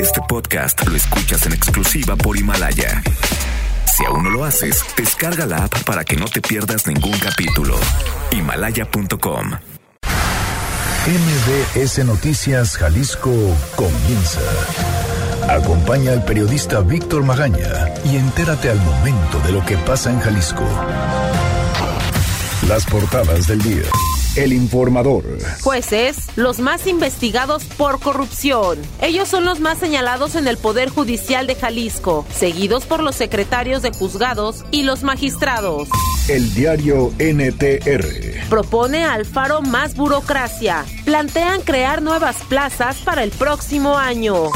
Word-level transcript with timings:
Este 0.00 0.20
podcast 0.28 0.86
lo 0.86 0.96
escuchas 0.96 1.46
en 1.46 1.52
exclusiva 1.52 2.16
por 2.16 2.36
Himalaya. 2.36 3.02
Si 3.96 4.04
aún 4.04 4.24
no 4.24 4.30
lo 4.30 4.44
haces, 4.44 4.84
descarga 4.96 5.46
la 5.46 5.64
app 5.64 5.84
para 5.84 6.04
que 6.04 6.16
no 6.16 6.26
te 6.26 6.40
pierdas 6.40 6.86
ningún 6.86 7.18
capítulo. 7.18 7.76
Himalaya.com. 8.30 9.52
MBS 11.06 12.04
Noticias 12.04 12.76
Jalisco 12.76 13.32
comienza. 13.76 14.40
Acompaña 15.48 16.12
al 16.12 16.24
periodista 16.24 16.80
Víctor 16.80 17.22
Magaña 17.22 17.94
y 18.04 18.16
entérate 18.16 18.70
al 18.70 18.80
momento 18.80 19.38
de 19.46 19.52
lo 19.52 19.64
que 19.64 19.76
pasa 19.78 20.10
en 20.10 20.20
Jalisco. 20.20 20.64
Las 22.68 22.84
portadas 22.86 23.46
del 23.46 23.62
día. 23.62 23.84
El 24.36 24.52
informador. 24.52 25.24
Jueces, 25.62 26.18
los 26.36 26.58
más 26.58 26.86
investigados 26.86 27.64
por 27.64 27.98
corrupción. 28.00 28.78
Ellos 29.00 29.28
son 29.28 29.46
los 29.46 29.60
más 29.60 29.78
señalados 29.78 30.34
en 30.34 30.46
el 30.46 30.58
Poder 30.58 30.90
Judicial 30.90 31.46
de 31.46 31.54
Jalisco, 31.54 32.26
seguidos 32.30 32.84
por 32.84 33.02
los 33.02 33.16
secretarios 33.16 33.80
de 33.80 33.92
juzgados 33.92 34.66
y 34.70 34.82
los 34.82 35.02
magistrados. 35.02 35.88
El 36.28 36.52
diario 36.52 37.12
NTR. 37.18 38.48
Propone 38.50 39.04
al 39.04 39.24
Faro 39.24 39.62
más 39.62 39.96
burocracia. 39.96 40.84
Plantean 41.06 41.62
crear 41.62 42.02
nuevas 42.02 42.36
plazas 42.46 42.98
para 42.98 43.22
el 43.24 43.30
próximo 43.30 43.96
año. 43.96 44.50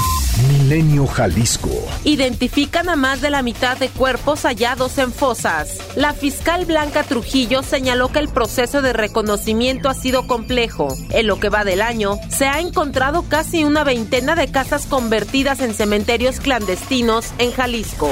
Milenio 0.70 1.08
Jalisco. 1.08 1.68
Identifican 2.04 2.88
a 2.88 2.94
más 2.94 3.20
de 3.20 3.30
la 3.30 3.42
mitad 3.42 3.76
de 3.76 3.88
cuerpos 3.88 4.42
hallados 4.42 4.98
en 4.98 5.12
fosas. 5.12 5.78
La 5.96 6.12
fiscal 6.12 6.64
Blanca 6.64 7.02
Trujillo 7.02 7.64
señaló 7.64 8.12
que 8.12 8.20
el 8.20 8.28
proceso 8.28 8.80
de 8.80 8.92
reconocimiento 8.92 9.88
ha 9.88 9.94
sido 9.94 10.28
complejo. 10.28 10.96
En 11.10 11.26
lo 11.26 11.40
que 11.40 11.48
va 11.48 11.64
del 11.64 11.82
año, 11.82 12.20
se 12.28 12.46
ha 12.46 12.60
encontrado 12.60 13.24
casi 13.24 13.64
una 13.64 13.82
veintena 13.82 14.36
de 14.36 14.48
casas 14.52 14.86
convertidas 14.86 15.58
en 15.58 15.74
cementerios 15.74 16.38
clandestinos 16.38 17.32
en 17.38 17.50
Jalisco. 17.50 18.08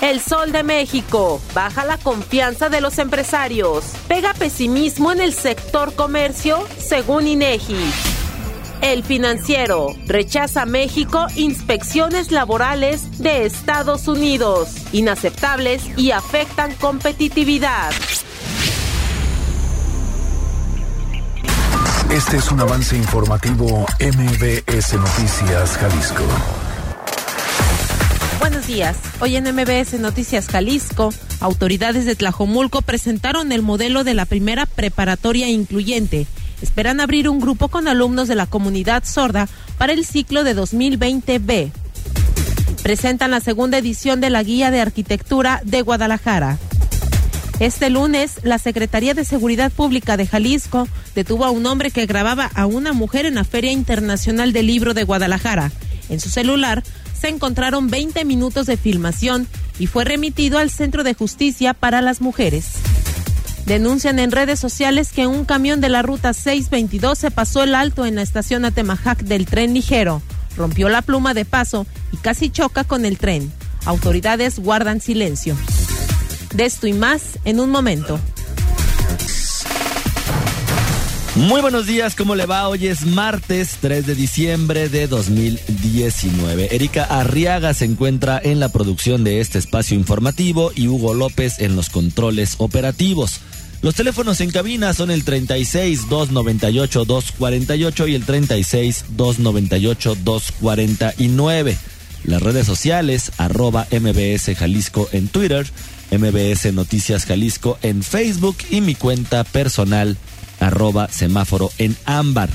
El 0.00 0.22
Sol 0.22 0.52
de 0.52 0.62
México. 0.62 1.42
Baja 1.52 1.84
la 1.84 1.98
confianza 1.98 2.70
de 2.70 2.80
los 2.80 2.98
empresarios. 2.98 3.84
Pega 4.08 4.32
pesimismo 4.32 5.12
en 5.12 5.20
el 5.20 5.34
sector 5.34 5.94
comercio, 5.94 6.66
según 6.78 7.26
INEGI. 7.26 8.09
El 8.82 9.04
financiero 9.04 9.94
rechaza 10.06 10.64
México 10.64 11.26
inspecciones 11.36 12.32
laborales 12.32 13.18
de 13.18 13.44
Estados 13.44 14.08
Unidos, 14.08 14.70
inaceptables 14.92 15.82
y 15.98 16.12
afectan 16.12 16.74
competitividad. 16.76 17.90
Este 22.10 22.38
es 22.38 22.50
un 22.50 22.60
avance 22.60 22.96
informativo 22.96 23.86
MBS 24.00 24.94
Noticias 24.94 25.76
Jalisco. 25.76 26.22
Buenos 28.38 28.66
días. 28.66 28.96
Hoy 29.20 29.36
en 29.36 29.44
MBS 29.54 30.00
Noticias 30.00 30.48
Jalisco, 30.48 31.12
autoridades 31.40 32.06
de 32.06 32.16
Tlajomulco 32.16 32.80
presentaron 32.80 33.52
el 33.52 33.60
modelo 33.60 34.04
de 34.04 34.14
la 34.14 34.24
primera 34.24 34.64
preparatoria 34.64 35.50
incluyente 35.50 36.26
esperan 36.62 37.00
abrir 37.00 37.28
un 37.28 37.40
grupo 37.40 37.68
con 37.68 37.88
alumnos 37.88 38.28
de 38.28 38.34
la 38.34 38.46
comunidad 38.46 39.04
sorda 39.04 39.48
para 39.78 39.92
el 39.92 40.04
ciclo 40.04 40.44
de 40.44 40.56
2020B. 40.56 41.70
Presentan 42.82 43.30
la 43.30 43.40
segunda 43.40 43.78
edición 43.78 44.20
de 44.20 44.30
la 44.30 44.42
Guía 44.42 44.70
de 44.70 44.80
Arquitectura 44.80 45.60
de 45.64 45.82
Guadalajara. 45.82 46.58
Este 47.60 47.90
lunes, 47.90 48.40
la 48.42 48.58
Secretaría 48.58 49.12
de 49.12 49.26
Seguridad 49.26 49.70
Pública 49.70 50.16
de 50.16 50.26
Jalisco 50.26 50.88
detuvo 51.14 51.44
a 51.44 51.50
un 51.50 51.66
hombre 51.66 51.90
que 51.90 52.06
grababa 52.06 52.50
a 52.54 52.64
una 52.64 52.94
mujer 52.94 53.26
en 53.26 53.34
la 53.34 53.44
Feria 53.44 53.70
Internacional 53.70 54.54
del 54.54 54.66
Libro 54.66 54.94
de 54.94 55.04
Guadalajara. 55.04 55.70
En 56.08 56.20
su 56.20 56.30
celular 56.30 56.82
se 57.12 57.28
encontraron 57.28 57.88
20 57.88 58.24
minutos 58.24 58.64
de 58.66 58.78
filmación 58.78 59.46
y 59.78 59.86
fue 59.86 60.04
remitido 60.04 60.58
al 60.58 60.70
Centro 60.70 61.04
de 61.04 61.12
Justicia 61.12 61.74
para 61.74 62.00
las 62.00 62.22
Mujeres. 62.22 62.76
Denuncian 63.70 64.18
en 64.18 64.32
redes 64.32 64.58
sociales 64.58 65.12
que 65.12 65.28
un 65.28 65.44
camión 65.44 65.80
de 65.80 65.88
la 65.88 66.02
ruta 66.02 66.32
622 66.34 67.16
se 67.16 67.30
pasó 67.30 67.62
el 67.62 67.76
alto 67.76 68.04
en 68.04 68.16
la 68.16 68.22
estación 68.22 68.64
Atemajac 68.64 69.22
del 69.22 69.46
tren 69.46 69.74
ligero, 69.74 70.22
rompió 70.56 70.88
la 70.88 71.02
pluma 71.02 71.34
de 71.34 71.44
paso 71.44 71.86
y 72.10 72.16
casi 72.16 72.50
choca 72.50 72.82
con 72.82 73.04
el 73.04 73.16
tren. 73.16 73.52
Autoridades 73.84 74.58
guardan 74.58 75.00
silencio. 75.00 75.54
De 76.52 76.64
esto 76.64 76.88
y 76.88 76.94
más 76.94 77.38
en 77.44 77.60
un 77.60 77.70
momento. 77.70 78.18
Muy 81.36 81.60
buenos 81.60 81.86
días, 81.86 82.16
¿cómo 82.16 82.34
le 82.34 82.46
va? 82.46 82.68
Hoy 82.68 82.88
es 82.88 83.06
martes 83.06 83.76
3 83.80 84.04
de 84.04 84.16
diciembre 84.16 84.88
de 84.88 85.06
2019. 85.06 86.74
Erika 86.74 87.04
Arriaga 87.04 87.72
se 87.72 87.84
encuentra 87.84 88.40
en 88.42 88.58
la 88.58 88.70
producción 88.70 89.22
de 89.22 89.40
este 89.40 89.60
espacio 89.60 89.96
informativo 89.96 90.72
y 90.74 90.88
Hugo 90.88 91.14
López 91.14 91.60
en 91.60 91.76
los 91.76 91.88
controles 91.88 92.56
operativos. 92.58 93.40
Los 93.82 93.94
teléfonos 93.94 94.42
en 94.42 94.50
cabina 94.50 94.92
son 94.92 95.10
el 95.10 95.24
36 95.24 96.08
298 96.10 97.04
248 97.06 98.08
y 98.08 98.14
el 98.14 98.24
36 98.24 99.04
298 99.16 100.16
249. 100.16 101.78
Las 102.24 102.42
redes 102.42 102.66
sociales, 102.66 103.32
arroba 103.38 103.86
MBS 103.90 104.54
Jalisco 104.54 105.08
en 105.12 105.28
Twitter, 105.28 105.66
MBS 106.10 106.74
Noticias 106.74 107.24
Jalisco 107.24 107.78
en 107.80 108.02
Facebook 108.02 108.58
y 108.70 108.82
mi 108.82 108.94
cuenta 108.94 109.44
personal, 109.44 110.18
arroba 110.60 111.08
semáforo 111.08 111.70
en 111.78 111.96
ámbar. 112.04 112.50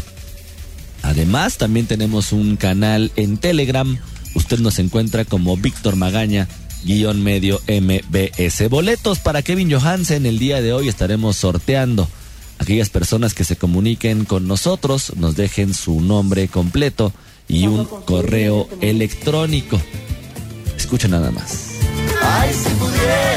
Además, 1.01 1.57
también 1.57 1.87
tenemos 1.87 2.33
un 2.33 2.55
canal 2.55 3.11
en 3.15 3.37
Telegram. 3.37 3.97
Usted 4.35 4.59
nos 4.59 4.77
encuentra 4.77 5.25
como 5.25 5.57
Víctor 5.57 5.95
Magaña 5.95 6.47
guion 6.85 7.21
medio 7.23 7.59
MBS. 7.67 8.69
Boletos 8.69 9.19
para 9.19 9.41
Kevin 9.41 9.71
Johansen 9.71 10.25
el 10.25 10.39
día 10.39 10.61
de 10.61 10.71
hoy 10.71 10.87
estaremos 10.87 11.35
sorteando. 11.35 12.07
Aquellas 12.59 12.89
personas 12.89 13.33
que 13.33 13.43
se 13.43 13.57
comuniquen 13.57 14.23
con 14.23 14.47
nosotros, 14.47 15.13
nos 15.17 15.35
dejen 15.35 15.73
su 15.73 15.99
nombre 15.99 16.47
completo 16.47 17.11
y 17.47 17.67
un 17.67 17.85
correo 17.85 18.69
electrónico. 18.81 19.81
Escucha 20.77 21.07
nada 21.07 21.31
más. 21.31 21.71
Ay, 22.21 22.53
si 22.53 22.69
pudiera 22.75 23.34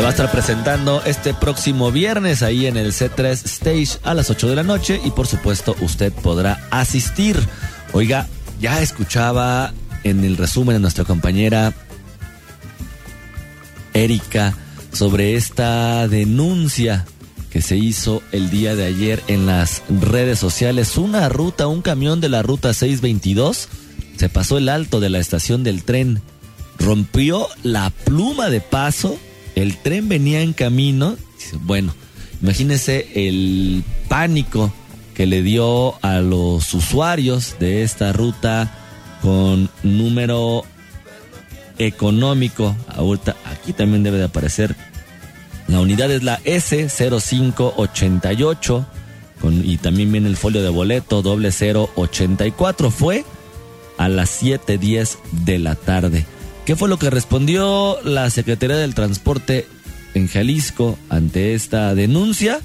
Se 0.00 0.02
va 0.02 0.08
a 0.08 0.12
estar 0.12 0.32
presentando 0.32 1.02
este 1.04 1.34
próximo 1.34 1.92
viernes 1.92 2.42
ahí 2.42 2.64
en 2.64 2.78
el 2.78 2.94
C3 2.94 3.32
Stage 3.44 3.98
a 4.02 4.14
las 4.14 4.30
8 4.30 4.48
de 4.48 4.56
la 4.56 4.62
noche 4.62 4.98
y 5.04 5.10
por 5.10 5.26
supuesto 5.26 5.76
usted 5.82 6.10
podrá 6.10 6.66
asistir. 6.70 7.38
Oiga, 7.92 8.26
ya 8.62 8.80
escuchaba 8.80 9.74
en 10.02 10.24
el 10.24 10.38
resumen 10.38 10.76
de 10.76 10.80
nuestra 10.80 11.04
compañera 11.04 11.74
Erika 13.92 14.54
sobre 14.90 15.34
esta 15.34 16.08
denuncia 16.08 17.04
que 17.50 17.60
se 17.60 17.76
hizo 17.76 18.22
el 18.32 18.48
día 18.48 18.74
de 18.74 18.86
ayer 18.86 19.22
en 19.26 19.44
las 19.44 19.82
redes 19.90 20.38
sociales. 20.38 20.96
Una 20.96 21.28
ruta, 21.28 21.66
un 21.66 21.82
camión 21.82 22.22
de 22.22 22.30
la 22.30 22.40
ruta 22.40 22.72
622 22.72 23.68
se 24.16 24.30
pasó 24.30 24.56
el 24.56 24.70
alto 24.70 24.98
de 24.98 25.10
la 25.10 25.18
estación 25.18 25.62
del 25.62 25.84
tren, 25.84 26.22
rompió 26.78 27.48
la 27.62 27.90
pluma 27.90 28.48
de 28.48 28.62
paso 28.62 29.18
el 29.62 29.76
tren 29.76 30.08
venía 30.08 30.42
en 30.42 30.52
camino. 30.52 31.16
Bueno, 31.62 31.94
imagínese 32.42 33.08
el 33.14 33.84
pánico 34.08 34.72
que 35.14 35.26
le 35.26 35.42
dio 35.42 35.94
a 36.02 36.20
los 36.20 36.72
usuarios 36.72 37.56
de 37.58 37.82
esta 37.82 38.12
ruta 38.12 38.72
con 39.22 39.68
número 39.82 40.62
económico. 41.78 42.76
Ahorita 42.88 43.34
aquí 43.44 43.72
también 43.72 44.02
debe 44.02 44.18
de 44.18 44.24
aparecer. 44.24 44.76
La 45.68 45.80
unidad 45.80 46.10
es 46.10 46.22
la 46.22 46.38
S0588 46.40 48.84
con, 49.40 49.64
y 49.64 49.78
también 49.78 50.12
viene 50.12 50.28
el 50.28 50.36
folio 50.36 50.62
de 50.62 50.68
boleto 50.68 51.22
doble 51.22 51.50
084. 51.50 52.90
Fue 52.90 53.24
a 53.98 54.08
las 54.08 54.42
7.10 54.42 55.16
de 55.44 55.58
la 55.58 55.74
tarde. 55.74 56.24
¿Qué 56.70 56.76
fue 56.76 56.88
lo 56.88 57.00
que 57.00 57.10
respondió 57.10 57.98
la 58.04 58.30
Secretaría 58.30 58.76
del 58.76 58.94
Transporte 58.94 59.66
en 60.14 60.28
Jalisco 60.28 60.96
ante 61.08 61.54
esta 61.54 61.96
denuncia? 61.96 62.60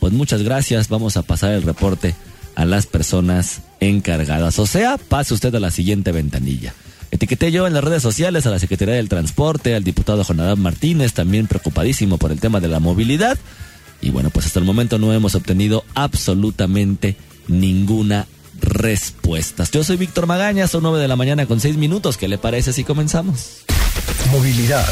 Pues 0.00 0.14
muchas 0.14 0.42
gracias, 0.42 0.88
vamos 0.88 1.18
a 1.18 1.22
pasar 1.22 1.52
el 1.52 1.62
reporte 1.62 2.14
a 2.54 2.64
las 2.64 2.86
personas 2.86 3.60
encargadas. 3.78 4.58
O 4.58 4.66
sea, 4.66 4.96
pase 4.96 5.34
usted 5.34 5.54
a 5.54 5.60
la 5.60 5.70
siguiente 5.70 6.12
ventanilla. 6.12 6.72
Etiqueté 7.10 7.52
yo 7.52 7.66
en 7.66 7.74
las 7.74 7.84
redes 7.84 8.02
sociales 8.02 8.46
a 8.46 8.50
la 8.50 8.58
Secretaría 8.58 8.94
del 8.94 9.10
Transporte, 9.10 9.74
al 9.74 9.84
diputado 9.84 10.24
Jonadab 10.24 10.56
Martínez, 10.56 11.12
también 11.12 11.46
preocupadísimo 11.46 12.16
por 12.16 12.32
el 12.32 12.40
tema 12.40 12.58
de 12.58 12.68
la 12.68 12.80
movilidad. 12.80 13.36
Y 14.00 14.08
bueno, 14.08 14.30
pues 14.30 14.46
hasta 14.46 14.60
el 14.60 14.64
momento 14.64 14.98
no 14.98 15.12
hemos 15.12 15.34
obtenido 15.34 15.84
absolutamente 15.94 17.16
ninguna 17.48 18.26
respuestas. 18.62 19.70
Yo 19.70 19.84
soy 19.84 19.96
Víctor 19.96 20.26
Magaña, 20.26 20.66
son 20.66 20.84
9 20.84 20.98
de 20.98 21.08
la 21.08 21.16
mañana 21.16 21.46
con 21.46 21.60
6 21.60 21.76
minutos. 21.76 22.16
¿Qué 22.16 22.28
le 22.28 22.38
parece 22.38 22.72
si 22.72 22.84
comenzamos? 22.84 23.64
Movilidad. 24.30 24.86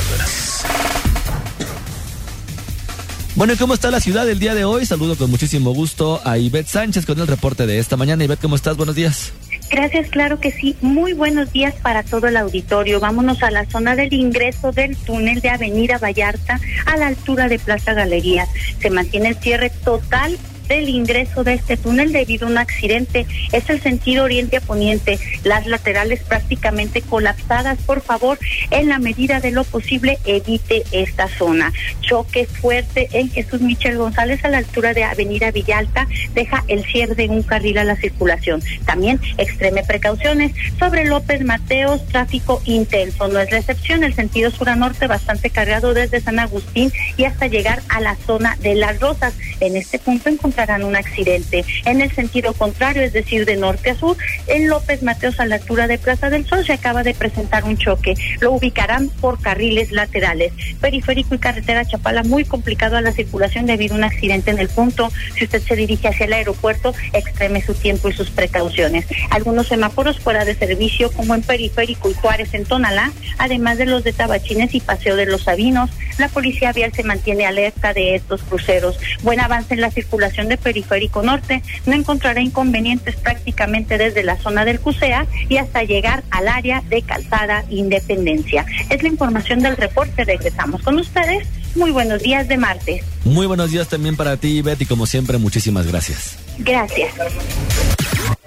Bueno, 3.37 3.55
¿y 3.55 3.57
cómo 3.57 3.75
está 3.75 3.91
la 3.91 4.01
ciudad 4.01 4.29
el 4.29 4.39
día 4.39 4.55
de 4.55 4.65
hoy? 4.65 4.85
Saludo 4.85 5.17
con 5.17 5.31
muchísimo 5.31 5.73
gusto 5.73 6.21
a 6.25 6.37
Ivette 6.37 6.67
Sánchez 6.67 7.07
con 7.07 7.19
el 7.21 7.27
reporte 7.27 7.67
de 7.67 7.79
esta 7.79 7.97
mañana. 7.97 8.25
Ivette, 8.25 8.43
¿cómo 8.43 8.57
estás? 8.57 8.77
Buenos 8.77 8.97
días. 8.97 9.33
Gracias, 9.71 10.11
claro 10.11 10.41
que 10.41 10.51
sí. 10.51 10.77
Muy 10.81 11.13
buenos 11.13 11.53
días 11.53 11.75
para 11.81 12.03
todo 12.03 12.27
el 12.27 12.37
auditorio. 12.37 12.99
Vámonos 12.99 13.43
a 13.45 13.53
la 13.53 13.65
zona 13.67 13.95
del 13.95 14.13
ingreso 14.13 14.73
del 14.73 14.97
túnel 14.97 15.41
de 15.41 15.49
Avenida 15.49 15.99
Vallarta 15.99 16.61
a 16.87 16.97
la 16.97 17.07
altura 17.07 17.49
de 17.49 17.61
Plaza 17.61 17.95
Galerías. 17.95 18.49
Se 18.81 18.91
mantiene 18.91 19.29
el 19.29 19.37
cierre 19.37 19.71
total 19.71 20.37
del 20.71 20.89
ingreso 20.89 21.43
de 21.43 21.55
este 21.55 21.77
túnel 21.77 22.13
debido 22.13 22.47
a 22.47 22.51
un 22.51 22.59
accidente. 22.59 23.27
Es 23.53 23.69
el 23.69 23.81
sentido 23.83 24.25
oriente 24.25 24.59
a 24.59 24.61
poniente, 24.61 25.19
las 25.43 25.67
laterales 25.67 26.23
prácticamente 26.23 27.03
colapsadas. 27.03 27.79
Por 27.81 28.01
favor, 28.01 28.39
en 28.71 28.89
la 28.89 29.01
medida 29.01 29.41
de 29.41 29.51
lo 29.51 29.65
posible, 29.65 30.19
evite 30.25 30.85
esta 30.93 31.27
zona. 31.29 31.73
Choque 32.01 32.47
fuerte 32.47 33.09
en 33.13 33.31
Jesús 33.31 33.61
Michel 33.61 33.99
González 33.99 34.45
a 34.45 34.49
la 34.49 34.59
altura 34.59 34.95
de 34.95 35.03
Avenida 35.03 35.51
Villalta 35.51 36.07
deja 36.35 36.65
el 36.69 36.85
cierre 36.85 37.17
de 37.17 37.29
un 37.29 37.43
carril 37.43 37.79
a 37.79 37.85
la 37.85 37.97
circulación. 37.97 38.63
También 38.87 39.21
extreme 39.39 39.83
precauciones 39.83 40.53
sobre 40.79 41.05
López 41.05 41.45
Mateos, 41.45 42.07
tráfico 42.07 42.63
intenso. 42.65 43.27
No 43.27 43.41
es 43.41 43.51
la 43.51 43.59
excepción, 43.59 44.05
el 44.05 44.15
sentido 44.15 44.53
sur 44.53 44.69
a 44.69 44.77
norte 44.77 45.09
bastante 45.09 45.51
cargado 45.51 45.95
desde 45.95 46.21
San 46.21 46.39
Agustín 46.39 46.93
y 47.17 47.25
hasta 47.25 47.49
llegar 47.49 47.83
a 47.89 48.01
la 48.01 48.15
zona 48.15 48.57
de 48.61 48.77
Las 48.77 49.01
Rosas. 49.01 49.35
En 49.59 49.77
este 49.77 49.99
punto 49.99 50.29
encontramos 50.29 50.60
harán 50.61 50.85
un 50.85 50.97
accidente. 50.97 51.65
En 51.85 52.01
el 52.01 52.13
sentido 52.13 52.53
contrario, 52.53 53.03
es 53.03 53.13
decir, 53.13 53.45
de 53.47 53.57
norte 53.57 53.91
a 53.91 53.95
sur, 53.95 54.17
en 54.47 54.69
López 54.69 55.03
Mateos 55.03 55.41
a 55.41 55.47
la 55.47 55.57
altura 55.57 55.87
de 55.87 55.99
Plaza 55.99 56.31
del 56.31 56.47
Sol 56.47 56.65
se 56.65 56.73
acaba 56.73 57.03
de 57.03 57.15
presentar 57.15 57.65
un 57.65 57.77
choque. 57.77 58.15
Lo 58.41 58.53
ubicarán 58.53 59.09
por 59.09 59.41
carriles 59.41 59.93
laterales. 59.93 60.53
Periférico 60.81 61.35
y 61.35 61.39
carretera 61.39 61.85
Chapala 61.85 62.23
muy 62.23 62.45
complicado 62.45 62.97
a 62.97 63.01
la 63.01 63.13
circulación 63.13 63.67
debido 63.67 63.95
a 63.95 63.99
un 63.99 64.05
accidente 64.05 64.51
en 64.51 64.59
el 64.59 64.69
punto. 64.69 65.11
Si 65.37 65.45
usted 65.45 65.63
se 65.63 65.77
dirige 65.77 66.09
hacia 66.09 66.27
el 66.27 66.33
aeropuerto, 66.33 66.95
extreme 67.13 67.63
su 67.63 67.75
tiempo 67.75 68.09
y 68.09 68.13
sus 68.13 68.31
precauciones. 68.31 69.07
Algunos 69.31 69.69
semáforos 69.69 70.19
fuera 70.19 70.45
de 70.45 70.55
servicio, 70.55 71.11
como 71.13 71.35
en 71.35 71.43
Periférico 71.43 72.11
y 72.11 72.15
Juárez 72.15 72.55
en 72.55 72.65
Tonalá, 72.65 73.13
además 73.39 73.79
de 73.79 73.87
los 73.87 74.05
de 74.05 74.13
Tabachines 74.13 74.75
y 74.75 74.81
Paseo 74.81 75.17
de 75.17 75.27
los 75.27 75.45
Sabinos. 75.45 75.91
La 76.19 76.29
policía 76.29 76.73
vial 76.73 76.93
se 76.93 77.03
mantiene 77.03 77.47
alerta 77.47 77.93
de 77.93 78.15
estos 78.15 78.43
cruceros. 78.43 78.99
Buen 79.23 79.41
avance 79.41 79.75
en 79.75 79.81
la 79.81 79.91
circulación 79.91 80.40
de 80.49 80.57
Periférico 80.57 81.23
Norte, 81.23 81.63
no 81.87 81.95
encontrará 81.95 82.41
inconvenientes 82.41 83.17
prácticamente 83.17 83.99
desde 83.99 84.23
la 84.23 84.37
zona 84.37 84.65
del 84.65 84.81
CUSEA 84.81 85.27
y 85.49 85.57
hasta 85.57 85.83
llegar 85.83 86.23
al 86.31 86.49
área 86.49 86.83
de 86.89 87.03
Calzada 87.03 87.65
Independencia. 87.71 88.67
Es 88.89 89.03
la 89.03 89.09
información 89.09 89.61
del 89.61 89.77
reporte. 89.77 90.25
Regresamos 90.25 90.83
con 90.83 90.99
ustedes. 90.99 91.47
Muy 91.75 91.91
buenos 91.91 92.23
días 92.23 92.49
de 92.49 92.57
martes. 92.57 93.05
Muy 93.25 93.47
buenos 93.47 93.71
días 93.71 93.89
también 93.89 94.17
para 94.17 94.37
ti, 94.37 94.63
Betty. 94.63 94.87
Como 94.87 95.07
siempre, 95.07 95.39
muchísimas 95.39 95.87
gracias. 95.87 96.37
Gracias. 96.59 97.15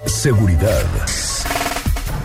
Seguridad. 0.06 0.84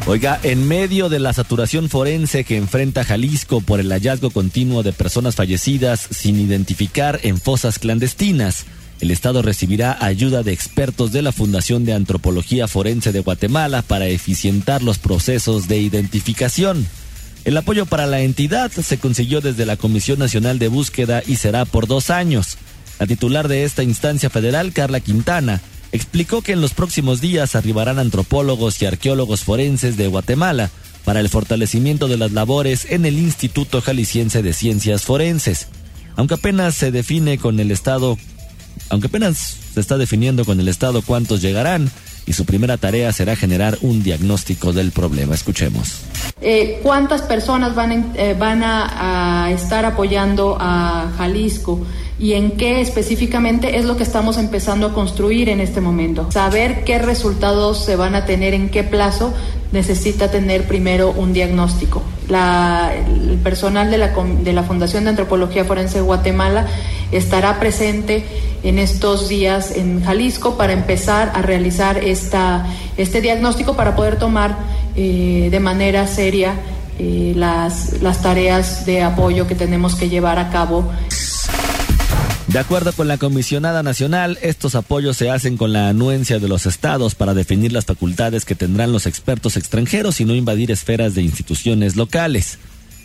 Oiga, 0.06 0.40
en 0.42 0.68
medio 0.68 1.08
de 1.08 1.20
la 1.20 1.34
saturación 1.34 1.88
forense 1.88 2.44
que 2.44 2.58
enfrenta 2.58 3.04
Jalisco 3.04 3.62
por 3.62 3.80
el 3.80 3.92
hallazgo 3.92 4.32
continuo 4.32 4.82
de 4.82 4.92
personas 4.92 5.36
fallecidas 5.36 6.00
sin 6.10 6.40
identificar 6.40 7.20
en 7.24 7.38
fosas 7.38 7.78
clandestinas, 7.78 8.66
el 9.02 9.12
Estado 9.12 9.42
recibirá 9.42 9.98
ayuda 10.02 10.44
de 10.44 10.52
expertos 10.52 11.12
de 11.12 11.22
la 11.22 11.32
Fundación 11.32 11.86
de 11.86 11.94
Antropología 11.94 12.68
Forense 12.68 13.12
de 13.12 13.22
Guatemala 13.22 13.82
para 13.82 14.08
eficientar 14.08 14.84
los 14.84 14.98
procesos 14.98 15.68
de 15.68 15.78
identificación. 15.78 16.86
El 17.46 17.56
apoyo 17.56 17.86
para 17.86 18.06
la 18.06 18.20
entidad 18.20 18.72
se 18.72 18.98
consiguió 18.98 19.40
desde 19.40 19.66
la 19.66 19.78
Comisión 19.78 20.20
Nacional 20.20 20.60
de 20.60 20.68
Búsqueda 20.68 21.24
y 21.26 21.38
será 21.38 21.64
por 21.64 21.88
dos 21.88 22.10
años. 22.10 22.58
La 23.00 23.08
titular 23.08 23.48
de 23.48 23.64
esta 23.64 23.84
instancia 23.84 24.30
federal, 24.30 24.74
Carla 24.74 25.00
Quintana, 25.00 25.62
explicó 25.94 26.42
que 26.42 26.52
en 26.52 26.60
los 26.60 26.74
próximos 26.74 27.22
días 27.22 27.56
arribarán 27.56 28.00
antropólogos 28.00 28.82
y 28.82 28.86
arqueólogos 28.86 29.46
forenses 29.46 29.96
de 29.96 30.08
Guatemala 30.08 30.70
para 31.06 31.22
el 31.22 31.30
fortalecimiento 31.30 32.10
de 32.10 32.18
las 32.18 32.34
labores 32.34 32.86
en 32.90 33.06
el 33.06 33.18
Instituto 33.18 33.82
Jalisciense 33.82 34.44
de 34.44 34.52
Ciencias 34.52 35.04
Forenses. 35.04 35.68
Aunque 36.18 36.34
apenas 36.34 36.76
se 36.76 36.92
define 36.92 37.38
con 37.38 37.62
el 37.62 37.72
Estado 37.72 38.18
aunque 38.90 39.08
apenas 39.08 39.58
se 39.74 39.80
está 39.80 39.98
definiendo 39.98 40.46
con 40.46 40.60
el 40.60 40.68
Estado 40.68 41.02
cuántos 41.02 41.42
llegarán 41.42 41.90
y 42.26 42.34
su 42.34 42.46
primera 42.46 42.78
tarea 42.78 43.12
será 43.12 43.36
generar 43.36 43.78
un 43.82 44.04
diagnóstico 44.04 44.72
del 44.72 44.92
problema. 44.92 45.34
Escuchemos. 45.34 46.02
Eh, 46.42 46.80
¿Cuántas 46.84 47.24
personas 47.24 47.74
van, 47.74 48.14
eh, 48.16 48.36
van 48.38 48.62
a, 48.64 49.50
estar 49.52 49.86
apoyando 49.86 50.58
a 50.60 51.12
Jalisco? 51.18 51.86
y 52.22 52.34
en 52.34 52.52
qué 52.52 52.82
específicamente 52.82 53.78
es 53.78 53.86
lo 53.86 53.96
que 53.96 54.04
estamos 54.04 54.38
empezando 54.38 54.88
a 54.88 54.94
construir 54.94 55.48
en 55.48 55.62
este 55.62 55.80
momento. 55.80 56.30
Saber 56.32 56.84
qué 56.84 57.00
resultados 57.00 57.86
se 57.86 57.96
van 57.96 58.14
a 58.14 58.26
tener 58.26 58.54
en 58.54 58.68
qué 58.68 58.84
plazo 58.84 59.34
necesita 59.72 60.30
tener 60.30 60.68
primero 60.68 61.12
un 61.12 61.32
diagnóstico. 61.32 62.04
el 62.28 63.38
personal 63.42 63.90
de 63.90 63.98
la, 64.00 64.14
de 64.44 64.54
la 64.54 64.64
Fundación 64.64 65.06
de 65.06 65.12
Antropología 65.12 65.64
Forense 65.64 66.00
de 66.00 66.04
Guatemala 66.04 66.68
estará 67.12 67.60
presente 67.60 68.24
en 68.64 68.80
estos 68.80 69.30
días 69.30 69.72
en 69.72 70.04
Jalisco 70.04 70.58
para 70.58 70.74
empezar 70.74 71.32
a 71.34 71.42
realizar 71.42 71.98
esta, 71.98 72.66
este 72.98 73.22
diagnóstico 73.22 73.76
para 73.76 73.96
poder 73.96 74.18
tomar 74.18 74.58
eh, 74.96 75.50
de 75.52 75.60
manera 75.60 76.08
seria 76.08 76.56
eh, 76.98 77.34
las, 77.36 78.02
las 78.02 78.22
tareas 78.22 78.86
de 78.86 79.02
apoyo 79.02 79.48
que 79.48 79.56
tenemos 79.56 79.96
que 79.96 80.10
llevar 80.10 80.40
a 80.40 80.50
cabo 80.50 80.92
de 82.50 82.58
acuerdo 82.58 82.94
con 82.94 83.08
la 83.08 83.20
comisionada 83.20 83.84
nacional, 83.84 84.40
estos 84.42 84.74
apoyos 84.74 85.16
se 85.16 85.30
hacen 85.30 85.56
con 85.56 85.72
la 85.72 85.90
anuencia 85.90 86.40
de 86.40 86.48
los 86.48 86.66
estados 86.66 87.14
para 87.14 87.36
definir 87.36 87.72
las 87.72 87.86
facultades 87.86 88.44
que 88.44 88.56
tendrán 88.56 88.92
los 88.92 89.06
expertos 89.06 89.56
extranjeros 89.56 90.20
y 90.20 90.26
no 90.26 90.34
invadir 90.34 90.72
esferas 90.72 91.14
de 91.14 91.22
instituciones 91.22 91.96
locales. 91.96 92.58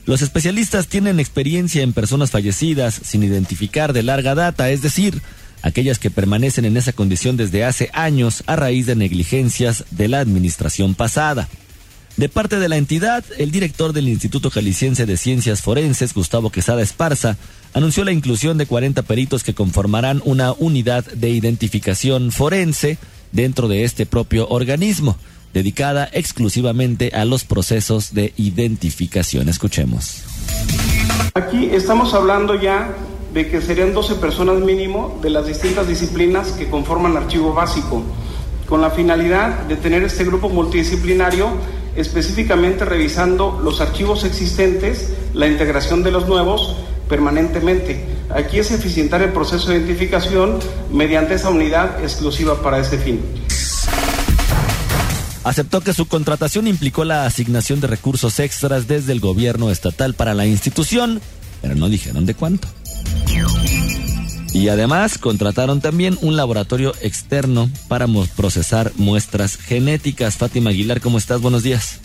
Los 0.07 0.21
especialistas 0.21 0.87
tienen 0.87 1.19
experiencia 1.19 1.83
en 1.83 1.95
personas 1.95 2.31
fallecidas 2.31 3.01
sin 3.03 3.23
identificar 3.23 3.93
de 3.93 4.03
larga 4.03 4.35
data, 4.35 4.71
es 4.71 4.83
decir, 4.83 5.23
aquellas 5.63 5.99
que 5.99 6.11
permanecen 6.11 6.67
en 6.67 6.77
esa 6.77 6.93
condición 6.93 7.39
desde 7.39 7.65
hace 7.65 7.89
años 7.95 8.45
a 8.47 8.55
raíz 8.55 8.85
de 8.85 8.97
negligencias 8.97 9.85
de 9.91 10.09
la 10.09 10.21
administración 10.21 10.95
pasada. 10.95 11.49
De 12.19 12.29
parte 12.29 12.61
de 12.61 12.69
la 12.69 12.77
entidad, 12.77 13.25
el 13.39 13.51
director 13.51 13.93
del 13.93 14.09
Instituto 14.09 14.51
Jalisciense 14.51 15.07
de 15.07 15.17
Ciencias 15.17 15.63
Forenses, 15.63 16.13
Gustavo 16.13 16.51
Quesada 16.51 16.83
Esparza, 16.83 17.39
anunció 17.73 18.05
la 18.05 18.13
inclusión 18.13 18.59
de 18.59 18.67
40 18.67 19.03
peritos 19.03 19.43
que 19.43 19.55
conformarán 19.55 20.21
una 20.25 20.53
unidad 20.53 21.05
de 21.07 21.31
identificación 21.31 22.31
forense 22.31 22.99
dentro 23.33 23.69
de 23.69 23.85
este 23.85 24.07
propio 24.07 24.47
organismo, 24.49 25.17
dedicada 25.55 26.11
exclusivamente 26.13 27.13
a 27.15 27.25
los 27.25 27.45
procesos 27.45 28.13
de 28.13 28.35
identificación. 28.37 29.49
Escuchemos. 29.49 30.25
Aquí 31.35 31.71
estamos 31.73 32.13
hablando 32.13 32.61
ya 32.61 32.95
de 33.33 33.49
que 33.49 33.63
serían 33.63 33.95
12 33.95 34.17
personas 34.17 34.59
mínimo 34.59 35.19
de 35.23 35.31
las 35.31 35.47
distintas 35.47 35.89
disciplinas 35.89 36.53
que 36.53 36.69
conforman 36.69 37.13
el 37.13 37.19
archivo 37.19 37.55
básico, 37.55 38.03
con 38.69 38.81
la 38.81 38.91
finalidad 38.91 39.61
de 39.65 39.77
tener 39.77 40.03
este 40.03 40.25
grupo 40.25 40.49
multidisciplinario 40.49 41.49
específicamente 41.97 42.85
revisando 42.85 43.61
los 43.63 43.81
archivos 43.81 44.25
existentes, 44.25 45.15
la 45.33 45.47
integración 45.47 46.03
de 46.03 46.11
los 46.11 46.27
nuevos 46.27 46.77
permanentemente. 47.09 48.05
Aquí 48.31 48.59
es 48.59 48.71
eficientar 48.73 49.23
el 49.23 49.31
proceso 49.31 49.71
de 49.71 49.77
identificación 49.77 50.59
mediante 50.93 51.35
esa 51.35 51.51
unidad 51.51 52.03
exclusiva 52.03 52.61
para 52.63 52.81
ese 52.81 52.99
fin. 52.99 53.21
Aceptó 55.45 55.83
que 55.83 55.93
su 55.93 56.07
contratación 56.07 56.67
implicó 56.67 57.05
la 57.05 57.27
asignación 57.27 57.81
de 57.81 57.87
recursos 57.87 58.41
extras 58.41 58.89
desde 58.89 59.13
el 59.13 59.21
gobierno 59.21 59.71
estatal 59.71 60.15
para 60.15 60.33
la 60.33 60.47
institución, 60.47 61.21
pero 61.61 61.75
no 61.75 61.91
dijeron 61.91 62.25
de 62.25 62.35
cuánto. 62.35 62.67
Y 64.55 64.69
además 64.69 65.19
contrataron 65.19 65.81
también 65.81 66.17
un 66.23 66.37
laboratorio 66.37 66.95
externo 67.03 67.69
para 67.89 68.07
procesar 68.37 68.93
muestras 68.97 69.57
genéticas. 69.57 70.37
Fátima 70.37 70.71
Aguilar, 70.71 71.01
¿cómo 71.01 71.19
estás? 71.19 71.43
Buenos 71.43 71.63
días. 71.63 72.01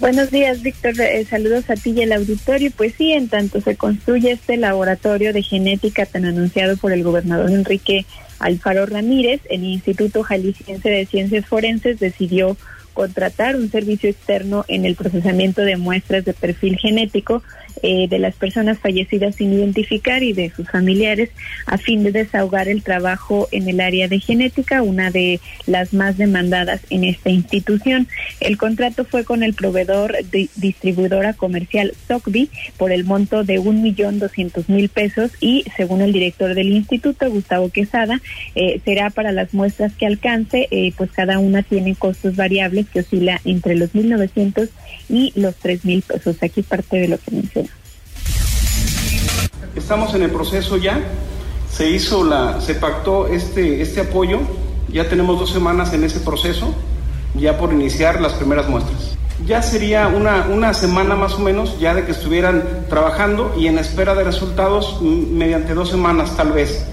Buenos 0.00 0.30
días, 0.30 0.62
Víctor. 0.62 1.00
Eh, 1.00 1.24
saludos 1.24 1.70
a 1.70 1.74
ti 1.74 1.94
y 1.96 2.02
al 2.02 2.12
auditorio. 2.12 2.72
Pues 2.76 2.94
sí, 2.98 3.12
en 3.12 3.28
tanto 3.28 3.60
se 3.60 3.76
construye 3.76 4.32
este 4.32 4.56
laboratorio 4.56 5.32
de 5.32 5.42
genética 5.42 6.04
tan 6.06 6.24
anunciado 6.24 6.76
por 6.76 6.92
el 6.92 7.04
gobernador 7.04 7.50
Enrique 7.50 8.04
Alfaro 8.42 8.84
Ramírez, 8.86 9.40
el 9.48 9.62
Instituto 9.64 10.24
Jalisciense 10.24 10.90
de 10.90 11.06
Ciencias 11.06 11.46
Forenses 11.46 12.00
decidió 12.00 12.56
contratar 12.92 13.56
un 13.56 13.70
servicio 13.70 14.08
externo 14.08 14.64
en 14.68 14.84
el 14.84 14.96
procesamiento 14.96 15.62
de 15.62 15.76
muestras 15.76 16.24
de 16.24 16.32
perfil 16.32 16.78
genético 16.78 17.42
eh, 17.82 18.08
de 18.08 18.18
las 18.18 18.34
personas 18.34 18.78
fallecidas 18.78 19.36
sin 19.36 19.52
identificar 19.52 20.22
y 20.22 20.32
de 20.32 20.50
sus 20.50 20.68
familiares 20.68 21.30
a 21.66 21.78
fin 21.78 22.02
de 22.02 22.12
desahogar 22.12 22.68
el 22.68 22.82
trabajo 22.82 23.48
en 23.52 23.68
el 23.68 23.80
área 23.80 24.08
de 24.08 24.20
genética, 24.20 24.82
una 24.82 25.10
de 25.10 25.40
las 25.66 25.92
más 25.92 26.18
demandadas 26.18 26.80
en 26.90 27.04
esta 27.04 27.30
institución. 27.30 28.08
El 28.40 28.58
contrato 28.58 29.04
fue 29.04 29.24
con 29.24 29.42
el 29.42 29.54
proveedor 29.54 30.16
de 30.30 30.48
distribuidora 30.56 31.32
comercial 31.34 31.94
SOCBI 32.08 32.50
por 32.76 32.92
el 32.92 33.04
monto 33.04 33.44
de 33.44 33.58
un 33.58 33.82
millón 33.82 34.18
doscientos 34.18 34.68
mil 34.68 34.88
pesos 34.88 35.32
y 35.40 35.64
según 35.76 36.00
el 36.00 36.12
director 36.12 36.54
del 36.54 36.70
instituto, 36.72 37.30
Gustavo 37.30 37.70
Quesada, 37.70 38.20
eh, 38.54 38.80
será 38.84 39.10
para 39.10 39.32
las 39.32 39.54
muestras 39.54 39.92
que 39.94 40.06
alcance, 40.06 40.68
eh, 40.70 40.92
pues 40.96 41.10
cada 41.12 41.38
una 41.38 41.62
tiene 41.62 41.94
costos 41.94 42.36
variables 42.36 42.86
que 42.88 43.00
oscila 43.00 43.40
entre 43.44 43.74
los 43.74 43.94
1.900 43.94 44.68
y 45.08 45.32
los 45.36 45.54
3.000 45.60 46.02
pesos. 46.02 46.42
Aquí 46.42 46.62
parte 46.62 46.98
de 46.98 47.08
lo 47.08 47.18
que 47.18 47.30
menciona. 47.30 47.61
Estamos 49.74 50.14
en 50.14 50.22
el 50.22 50.30
proceso 50.30 50.76
ya, 50.76 51.00
se 51.70 51.88
hizo 51.88 52.24
la, 52.24 52.60
se 52.60 52.74
pactó 52.74 53.26
este, 53.28 53.80
este 53.80 54.02
apoyo, 54.02 54.40
ya 54.88 55.08
tenemos 55.08 55.38
dos 55.38 55.50
semanas 55.50 55.92
en 55.94 56.04
ese 56.04 56.20
proceso, 56.20 56.74
ya 57.34 57.56
por 57.56 57.72
iniciar 57.72 58.20
las 58.20 58.34
primeras 58.34 58.68
muestras. 58.68 59.16
Ya 59.46 59.62
sería 59.62 60.08
una, 60.08 60.46
una 60.50 60.74
semana 60.74 61.16
más 61.16 61.34
o 61.34 61.38
menos 61.38 61.78
ya 61.80 61.94
de 61.94 62.04
que 62.04 62.12
estuvieran 62.12 62.86
trabajando 62.88 63.54
y 63.58 63.66
en 63.66 63.78
espera 63.78 64.14
de 64.14 64.24
resultados 64.24 65.00
mediante 65.00 65.74
dos 65.74 65.90
semanas 65.90 66.36
tal 66.36 66.52
vez. 66.52 66.84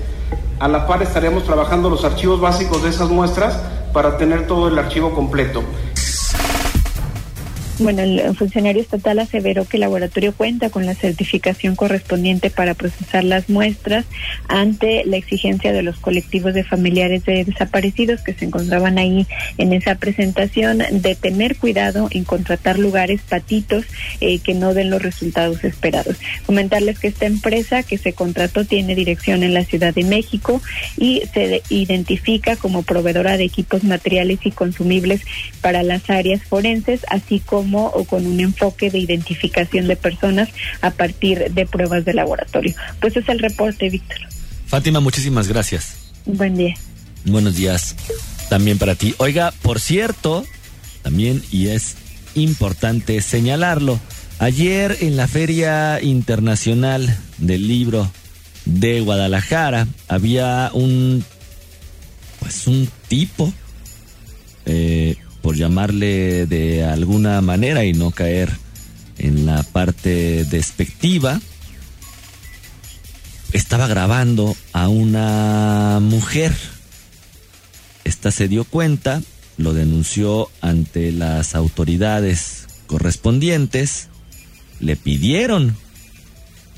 A 0.60 0.68
la 0.68 0.88
par 0.88 1.04
estaremos 1.04 1.44
trabajando 1.44 1.90
los 1.90 2.04
archivos 2.04 2.40
básicos 2.40 2.84
de 2.84 2.90
esas 2.90 3.10
muestras 3.10 3.60
para 3.94 4.18
tener 4.18 4.48
todo 4.48 4.68
el 4.68 4.80
archivo 4.80 5.14
completo. 5.14 5.64
Bueno, 7.80 8.02
el 8.02 8.36
funcionario 8.36 8.82
estatal 8.82 9.20
aseveró 9.20 9.64
que 9.64 9.78
el 9.78 9.82
laboratorio 9.82 10.34
cuenta 10.34 10.70
con 10.70 10.86
la 10.86 10.96
certificación 10.96 11.78
correspondiente 11.78 12.50
para 12.50 12.74
procesar 12.74 13.24
las 13.24 13.48
muestras 13.48 14.06
ante 14.50 15.06
la 15.06 15.16
exigencia 15.16 15.72
de 15.72 15.82
los 15.82 15.98
colectivos 15.98 16.54
de 16.54 16.66
familiares 16.66 17.24
de 17.24 17.46
desaparecidos 17.46 18.20
que 18.20 18.34
se 18.34 18.44
encontraban 18.44 18.98
ahí 18.98 19.26
en 19.58 19.72
esa 19.72 19.96
presentación 19.96 20.80
de 20.92 21.16
tener 21.16 21.56
cuidado 21.56 22.10
en 22.12 22.26
contratar 22.26 22.78
lugares 22.78 23.22
patitos 23.22 23.86
eh, 24.20 24.40
que 24.40 24.56
no 24.56 24.74
den 24.74 24.90
los 24.90 25.02
resultados 25.02 25.64
esperados. 25.64 26.18
Comentarles 26.46 27.00
que 27.00 27.08
esta 27.08 27.28
empresa 27.28 27.84
que 27.84 27.98
se 27.98 28.12
contrató 28.12 28.66
tiene 28.66 28.94
dirección 28.94 29.42
en 29.42 29.54
la 29.54 29.64
Ciudad 29.64 29.94
de 29.94 30.04
México 30.04 30.62
y 30.98 31.24
se 31.34 31.62
identifica 31.70 32.58
como 32.58 32.84
proveedora 32.84 33.38
de 33.38 33.46
equipos 33.46 33.86
materiales 33.86 34.40
y 34.44 34.52
consumibles 34.52 35.22
para 35.62 35.82
las 35.82 36.10
áreas 36.10 36.44
forenses, 36.44 37.06
así 37.08 37.40
como 37.40 37.69
o 37.78 38.04
con 38.06 38.26
un 38.26 38.40
enfoque 38.40 38.90
de 38.90 39.00
identificación 39.00 39.88
de 39.88 39.96
personas 39.96 40.50
a 40.82 40.92
partir 40.92 41.52
de 41.52 41.66
pruebas 41.66 42.06
de 42.06 42.14
laboratorio. 42.14 42.76
Pues 43.00 43.16
es 43.18 43.28
el 43.30 43.40
reporte, 43.40 43.90
Víctor. 43.90 44.18
Fátima, 44.68 45.00
muchísimas 45.00 45.48
gracias. 45.48 46.12
Buen 46.26 46.56
día. 46.56 46.76
Buenos 47.26 47.56
días 47.56 47.96
también 48.50 48.78
para 48.78 48.96
ti. 48.96 49.16
Oiga, 49.18 49.54
por 49.62 49.80
cierto, 49.80 50.46
también, 51.02 51.44
y 51.52 51.68
es 51.68 51.96
importante 52.36 53.22
señalarlo, 53.22 54.00
ayer 54.40 54.98
en 55.02 55.16
la 55.16 55.28
Feria 55.28 56.02
Internacional 56.02 57.18
del 57.38 57.68
Libro 57.68 58.12
de 58.66 59.02
Guadalajara 59.02 59.88
había 60.08 60.72
un, 60.74 61.24
pues 62.40 62.68
un 62.68 62.90
tipo, 63.08 63.54
eh, 64.66 65.16
por 65.41 65.55
llamarle 65.55 66.46
de 66.46 66.84
alguna 66.84 67.41
manera 67.41 67.86
y 67.86 67.93
no 67.93 68.12
caer 68.12 68.51
en 69.17 69.46
la 69.46 69.63
parte 69.63 70.46
despectiva, 70.46 71.39
estaba 73.53 73.88
grabando 73.88 74.55
a 74.74 74.88
una 74.88 76.00
mujer. 76.01 76.55
Esta 78.03 78.31
se 78.31 78.48
dio 78.48 78.63
cuenta, 78.63 79.22
lo 79.58 79.74
denunció 79.74 80.50
ante 80.62 81.12
las 81.12 81.55
autoridades 81.55 82.67
correspondientes, 82.88 84.08
le 84.79 84.96
pidieron 84.96 85.75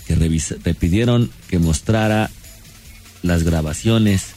que 0.08 0.16
le 0.16 0.74
pidieron 0.74 1.32
que 1.48 1.60
mostrara 1.60 2.30
las 3.22 3.44
grabaciones 3.44 4.28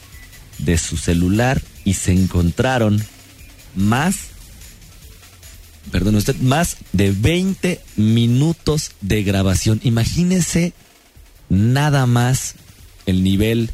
de 0.59 0.77
su 0.77 0.97
celular 0.97 1.61
y 1.83 1.95
se 1.95 2.13
encontraron 2.13 3.03
más, 3.75 4.15
perdón 5.91 6.15
usted, 6.15 6.35
más 6.37 6.77
de 6.93 7.11
20 7.11 7.81
minutos 7.95 8.91
de 9.01 9.23
grabación. 9.23 9.79
Imagínese 9.83 10.73
nada 11.49 12.05
más 12.05 12.55
el 13.05 13.23
nivel, 13.23 13.69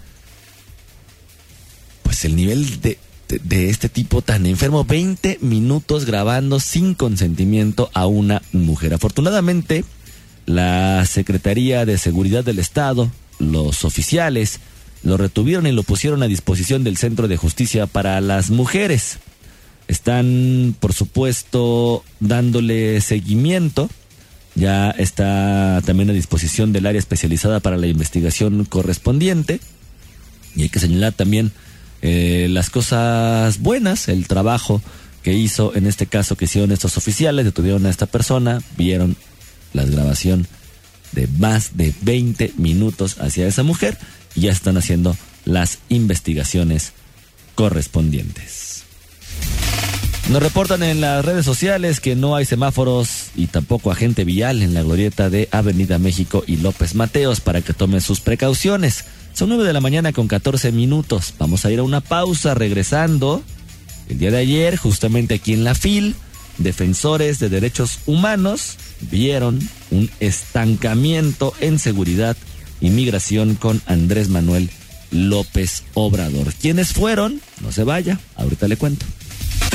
pues 2.03 2.25
el 2.25 2.35
nivel 2.35 2.81
de, 2.81 2.97
de, 3.27 3.69
este 3.69 3.89
tipo 3.89 4.21
tan 4.21 4.45
enfermo. 4.45 4.83
20 4.83 5.39
minutos 5.41 6.05
grabando 6.05 6.59
sin 6.59 6.93
consentimiento 6.93 7.89
a 7.93 8.07
una 8.07 8.41
mujer. 8.51 8.93
Afortunadamente, 8.93 9.85
la 10.45 11.05
Secretaría 11.05 11.85
de 11.85 11.97
Seguridad 11.97 12.43
del 12.43 12.59
Estado, 12.59 13.11
los 13.39 13.85
oficiales, 13.85 14.59
lo 15.03 15.17
retuvieron 15.17 15.65
y 15.67 15.71
lo 15.71 15.83
pusieron 15.83 16.21
a 16.23 16.27
disposición 16.27 16.83
del 16.83 16.97
Centro 16.97 17.27
de 17.27 17.37
Justicia 17.37 17.87
para 17.87 18.21
las 18.21 18.49
Mujeres. 18.49 19.19
Están, 19.91 20.73
por 20.79 20.93
supuesto, 20.93 22.05
dándole 22.21 23.01
seguimiento. 23.01 23.89
Ya 24.55 24.89
está 24.91 25.81
también 25.85 26.09
a 26.09 26.13
disposición 26.13 26.71
del 26.71 26.85
área 26.85 26.97
especializada 26.97 27.59
para 27.59 27.75
la 27.75 27.87
investigación 27.87 28.63
correspondiente. 28.63 29.59
Y 30.55 30.61
hay 30.61 30.69
que 30.69 30.79
señalar 30.79 31.11
también 31.11 31.51
eh, 32.01 32.47
las 32.49 32.69
cosas 32.69 33.59
buenas, 33.59 34.07
el 34.07 34.27
trabajo 34.27 34.81
que 35.23 35.33
hizo, 35.33 35.75
en 35.75 35.85
este 35.85 36.05
caso, 36.05 36.37
que 36.37 36.45
hicieron 36.45 36.71
estos 36.71 36.95
oficiales, 36.95 37.43
detuvieron 37.43 37.85
a 37.85 37.89
esta 37.89 38.05
persona, 38.05 38.61
vieron 38.77 39.17
la 39.73 39.83
grabación 39.83 40.47
de 41.11 41.27
más 41.27 41.75
de 41.75 41.93
20 42.01 42.53
minutos 42.55 43.17
hacia 43.19 43.45
esa 43.45 43.63
mujer 43.63 43.97
y 44.35 44.41
ya 44.41 44.53
están 44.53 44.77
haciendo 44.77 45.17
las 45.43 45.79
investigaciones 45.89 46.93
correspondientes. 47.55 48.60
Nos 50.29 50.41
reportan 50.41 50.83
en 50.83 51.01
las 51.01 51.25
redes 51.25 51.43
sociales 51.43 51.99
que 51.99 52.15
no 52.15 52.35
hay 52.35 52.45
semáforos 52.45 53.31
y 53.35 53.47
tampoco 53.47 53.91
agente 53.91 54.23
vial 54.23 54.61
en 54.61 54.73
la 54.73 54.83
glorieta 54.83 55.29
de 55.29 55.49
Avenida 55.51 55.97
México 55.97 56.43
y 56.47 56.57
López 56.57 56.95
Mateos 56.95 57.41
para 57.41 57.61
que 57.61 57.73
tomen 57.73 57.99
sus 57.99 58.21
precauciones. 58.21 59.05
Son 59.33 59.49
nueve 59.49 59.65
de 59.65 59.73
la 59.73 59.81
mañana 59.81 60.13
con 60.13 60.27
14 60.27 60.71
minutos. 60.71 61.33
Vamos 61.37 61.65
a 61.65 61.71
ir 61.71 61.79
a 61.79 61.83
una 61.83 62.01
pausa 62.01 62.53
regresando. 62.53 63.43
El 64.07 64.19
día 64.19 64.31
de 64.31 64.37
ayer, 64.37 64.77
justamente 64.77 65.35
aquí 65.35 65.53
en 65.53 65.63
la 65.63 65.75
FIL, 65.75 66.15
defensores 66.57 67.39
de 67.39 67.49
derechos 67.49 67.99
humanos 68.05 68.77
vieron 69.01 69.59
un 69.89 70.09
estancamiento 70.19 71.53
en 71.59 71.79
seguridad 71.79 72.37
y 72.79 72.89
migración 72.89 73.55
con 73.55 73.81
Andrés 73.85 74.29
Manuel 74.29 74.69
López 75.11 75.83
Obrador. 75.93 76.53
¿Quiénes 76.53 76.93
fueron? 76.93 77.41
No 77.61 77.71
se 77.71 77.83
vaya, 77.83 78.19
ahorita 78.35 78.67
le 78.67 78.77
cuento. 78.77 79.05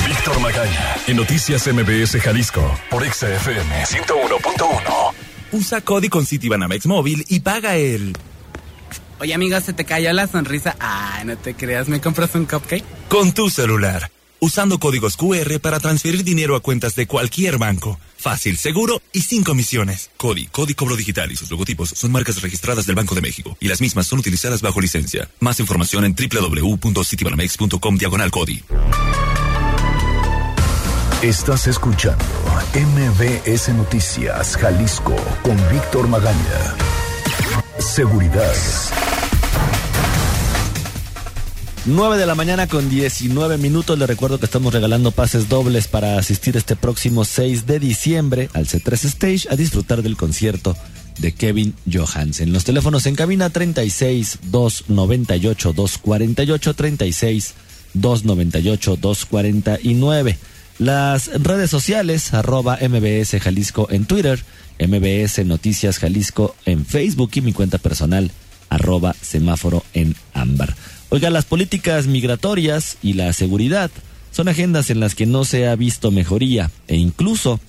Víctor 0.07 0.41
Magaña, 0.41 0.97
en 1.07 1.17
Noticias 1.17 1.67
MBS 1.67 2.21
Jalisco, 2.21 2.79
por 2.91 3.05
XFM 3.05 3.85
101.1. 3.85 5.13
Usa 5.53 5.81
código 5.81 6.13
con 6.13 6.27
Citibanamex 6.27 6.87
móvil 6.87 7.25
y 7.29 7.41
paga 7.41 7.77
el... 7.77 8.17
Oye, 9.19 9.33
amigo, 9.35 9.61
¿se 9.61 9.73
te 9.73 9.85
cayó 9.85 10.13
la 10.13 10.27
sonrisa? 10.27 10.77
Ah, 10.81 11.23
no 11.25 11.37
te 11.37 11.55
creas, 11.55 11.89
¿me 11.89 12.01
compras 12.01 12.35
un 12.35 12.45
cupcake? 12.45 12.85
Con 13.09 13.33
tu 13.33 13.49
celular, 13.49 14.11
usando 14.41 14.79
códigos 14.79 15.17
QR 15.17 15.59
para 15.61 15.81
transferir 15.81 16.23
dinero 16.23 16.55
a 16.57 16.61
cuentas 16.61 16.95
de 16.95 17.07
cualquier 17.07 17.59
banco. 17.59 17.99
Fácil, 18.19 18.57
seguro 18.59 19.01
y 19.13 19.21
sin 19.21 19.45
comisiones. 19.45 20.11
CODI, 20.17 20.47
Código 20.47 20.77
Cobro 20.77 20.97
Digital 20.97 21.31
y 21.33 21.37
sus 21.37 21.51
logotipos 21.51 21.91
son 21.91 22.13
marcas 22.13 22.43
registradas 22.43 22.87
del 22.87 22.97
Banco 22.97 23.15
de 23.15 23.21
México 23.21 23.57
y 23.61 23.69
las 23.69 23.81
mismas 23.81 24.07
son 24.07 24.19
utilizadas 24.19 24.63
bajo 24.63 24.81
licencia. 24.81 25.29
Más 25.41 25.61
información 25.61 26.05
en 26.05 26.15
www.citibanamex.com 26.15 27.97
diagonal 27.97 28.31
CODI. 28.31 28.65
Estás 31.23 31.67
escuchando 31.67 32.23
MBS 32.75 33.71
Noticias 33.71 34.55
Jalisco 34.55 35.17
con 35.43 35.57
Víctor 35.73 36.09
Magaña. 36.09 36.77
Seguridad. 37.79 38.53
9 41.87 42.19
de 42.19 42.27
la 42.27 42.35
mañana 42.35 42.67
con 42.67 42.91
19 42.91 43.57
minutos. 43.57 43.99
Le 43.99 44.07
recuerdo 44.07 44.39
que 44.39 44.45
estamos 44.45 44.75
regalando 44.75 45.11
pases 45.11 45.49
dobles 45.49 45.89
para 45.89 46.19
asistir 46.19 46.55
este 46.59 46.77
próximo 46.77 47.25
6 47.25 47.65
de 47.65 47.81
diciembre 47.81 48.51
al 48.53 48.67
C3 48.67 49.05
Stage 49.07 49.49
a 49.51 49.57
disfrutar 49.57 50.03
del 50.03 50.19
concierto 50.19 50.77
de 51.19 51.33
Kevin 51.33 51.75
Johansen. 51.91 52.53
Los 52.53 52.65
teléfonos 52.65 53.07
en 53.07 53.15
cabina 53.15 53.49
36 53.49 54.41
298 54.51 55.73
248 55.73 56.75
36 56.75 57.55
298 57.95 58.97
249. 58.97 60.39
Las 60.79 61.29
redes 61.43 61.71
sociales, 61.71 62.35
arroba 62.35 62.79
MBS 62.81 63.41
Jalisco 63.41 63.89
en 63.91 64.05
Twitter 64.05 64.45
MBS 64.79 65.45
Noticias 65.45 65.99
Jalisco 65.99 66.55
en 66.65 66.85
Facebook 66.85 67.31
y 67.35 67.41
mi 67.41 67.53
cuenta 67.53 67.79
personal 67.79 68.31
arroba 68.69 69.15
semáforo 69.21 69.85
en 69.95 70.15
ámbar. 70.35 70.75
Oiga, 71.09 71.31
las 71.31 71.45
políticas 71.45 72.07
migratorias 72.07 72.99
y 73.03 73.15
la 73.15 73.33
seguridad 73.33 73.91
son 74.33 74.49
agendas 74.49 74.91
en 74.91 75.01
las 75.01 75.15
que 75.15 75.25
no 75.25 75.45
se 75.45 75.69
ha 75.69 75.77
visto 75.77 76.11
mejoría 76.11 76.71
e 76.89 76.97
incluso 76.97 77.61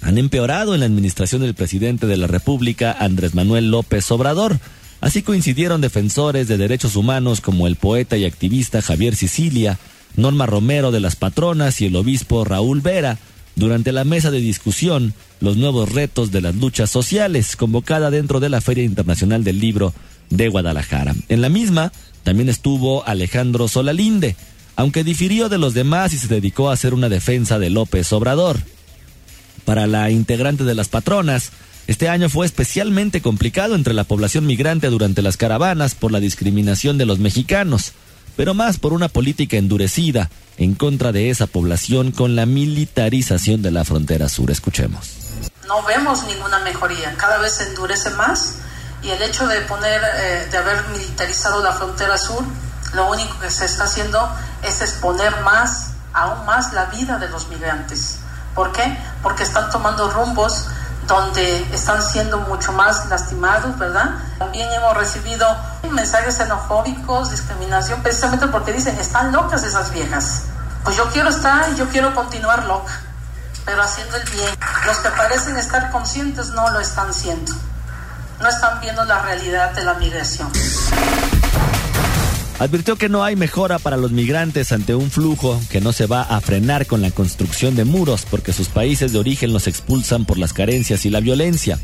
han 0.00 0.18
empeorado 0.18 0.74
en 0.74 0.80
la 0.80 0.86
administración 0.86 1.42
del 1.42 1.54
presidente 1.54 2.06
de 2.06 2.16
la 2.16 2.26
República, 2.26 2.96
Andrés 2.98 3.34
Manuel 3.34 3.70
López 3.70 4.10
Obrador. 4.10 4.58
Así 5.00 5.22
coincidieron 5.22 5.80
defensores 5.80 6.48
de 6.48 6.56
derechos 6.56 6.96
humanos 6.96 7.40
como 7.40 7.66
el 7.66 7.76
poeta 7.76 8.16
y 8.16 8.24
activista 8.24 8.82
Javier 8.82 9.14
Sicilia, 9.14 9.78
Norma 10.16 10.46
Romero 10.46 10.90
de 10.90 11.00
las 11.00 11.16
Patronas 11.16 11.80
y 11.80 11.86
el 11.86 11.96
obispo 11.96 12.44
Raúl 12.44 12.80
Vera 12.80 13.18
durante 13.56 13.92
la 13.92 14.04
mesa 14.04 14.30
de 14.30 14.40
discusión 14.40 15.14
Los 15.40 15.56
nuevos 15.56 15.92
retos 15.92 16.30
de 16.32 16.40
las 16.40 16.54
luchas 16.54 16.90
sociales, 16.90 17.56
convocada 17.56 18.10
dentro 18.10 18.40
de 18.40 18.48
la 18.48 18.60
Feria 18.60 18.84
Internacional 18.84 19.44
del 19.44 19.60
Libro 19.60 19.94
de 20.30 20.48
Guadalajara. 20.48 21.14
En 21.28 21.40
la 21.40 21.48
misma 21.48 21.92
también 22.22 22.48
estuvo 22.48 23.06
Alejandro 23.06 23.68
Solalinde, 23.68 24.36
aunque 24.76 25.04
difirió 25.04 25.48
de 25.48 25.58
los 25.58 25.74
demás 25.74 26.12
y 26.12 26.18
se 26.18 26.28
dedicó 26.28 26.70
a 26.70 26.74
hacer 26.74 26.94
una 26.94 27.08
defensa 27.08 27.58
de 27.58 27.70
López 27.70 28.12
Obrador. 28.12 28.58
Para 29.64 29.86
la 29.86 30.10
integrante 30.10 30.64
de 30.64 30.74
las 30.74 30.88
patronas, 30.88 31.52
este 31.88 32.08
año 32.08 32.28
fue 32.28 32.46
especialmente 32.46 33.22
complicado 33.22 33.74
entre 33.74 33.94
la 33.94 34.04
población 34.04 34.46
migrante 34.46 34.88
durante 34.88 35.22
las 35.22 35.36
caravanas 35.36 35.94
por 35.94 36.12
la 36.12 36.20
discriminación 36.20 36.98
de 36.98 37.06
los 37.06 37.18
mexicanos, 37.18 37.92
pero 38.38 38.54
más 38.54 38.78
por 38.78 38.92
una 38.92 39.08
política 39.08 39.56
endurecida 39.56 40.30
en 40.58 40.76
contra 40.76 41.10
de 41.10 41.28
esa 41.28 41.48
población 41.48 42.12
con 42.12 42.36
la 42.36 42.46
militarización 42.46 43.62
de 43.62 43.72
la 43.72 43.84
frontera 43.84 44.28
sur. 44.28 44.52
Escuchemos. 44.52 45.10
No 45.66 45.82
vemos 45.82 46.22
ninguna 46.22 46.60
mejoría, 46.60 47.12
cada 47.16 47.38
vez 47.38 47.54
se 47.54 47.64
endurece 47.64 48.10
más 48.10 48.58
y 49.02 49.10
el 49.10 49.20
hecho 49.22 49.48
de 49.48 49.60
poner, 49.62 50.00
eh, 50.20 50.46
de 50.52 50.56
haber 50.56 50.86
militarizado 50.90 51.64
la 51.64 51.72
frontera 51.72 52.16
sur, 52.16 52.44
lo 52.94 53.10
único 53.10 53.40
que 53.40 53.50
se 53.50 53.64
está 53.64 53.84
haciendo 53.84 54.20
es 54.62 54.82
exponer 54.82 55.40
más, 55.40 55.94
aún 56.12 56.46
más 56.46 56.72
la 56.74 56.84
vida 56.84 57.18
de 57.18 57.28
los 57.30 57.48
migrantes. 57.48 58.20
¿Por 58.54 58.70
qué? 58.70 58.96
Porque 59.20 59.42
están 59.42 59.68
tomando 59.72 60.12
rumbos 60.12 60.68
donde 61.08 61.66
están 61.74 62.02
siendo 62.02 62.38
mucho 62.40 62.72
más 62.72 63.08
lastimados, 63.08 63.76
¿verdad? 63.78 64.10
También 64.38 64.70
hemos 64.72 64.94
recibido 64.94 65.46
mensajes 65.90 66.36
xenofóbicos, 66.36 67.30
discriminación, 67.30 68.02
precisamente 68.02 68.46
porque 68.48 68.72
dicen, 68.72 68.96
están 68.98 69.32
locas 69.32 69.64
esas 69.64 69.90
viejas. 69.90 70.42
Pues 70.84 70.96
yo 70.96 71.10
quiero 71.10 71.30
estar 71.30 71.70
y 71.72 71.76
yo 71.76 71.88
quiero 71.88 72.14
continuar 72.14 72.64
loca, 72.66 72.92
pero 73.64 73.82
haciendo 73.82 74.16
el 74.16 74.28
bien. 74.30 74.54
Los 74.86 74.98
que 74.98 75.08
parecen 75.08 75.56
estar 75.56 75.90
conscientes 75.90 76.50
no 76.50 76.70
lo 76.70 76.78
están 76.78 77.12
siendo. 77.12 77.52
No 78.40 78.48
están 78.48 78.78
viendo 78.80 79.02
la 79.04 79.22
realidad 79.22 79.72
de 79.72 79.84
la 79.84 79.94
migración. 79.94 80.52
Advirtió 82.58 82.96
que 82.96 83.08
no 83.08 83.22
hay 83.22 83.36
mejora 83.36 83.78
para 83.78 83.96
los 83.96 84.10
migrantes 84.10 84.72
ante 84.72 84.96
un 84.96 85.12
flujo 85.12 85.60
que 85.70 85.80
no 85.80 85.92
se 85.92 86.06
va 86.06 86.22
a 86.22 86.40
frenar 86.40 86.86
con 86.86 87.00
la 87.02 87.12
construcción 87.12 87.76
de 87.76 87.84
muros 87.84 88.26
porque 88.28 88.52
sus 88.52 88.68
países 88.68 89.12
de 89.12 89.18
origen 89.20 89.52
los 89.52 89.68
expulsan 89.68 90.24
por 90.24 90.38
las 90.38 90.52
carencias 90.52 91.06
y 91.06 91.10
la 91.10 91.20
violencia. 91.20 91.78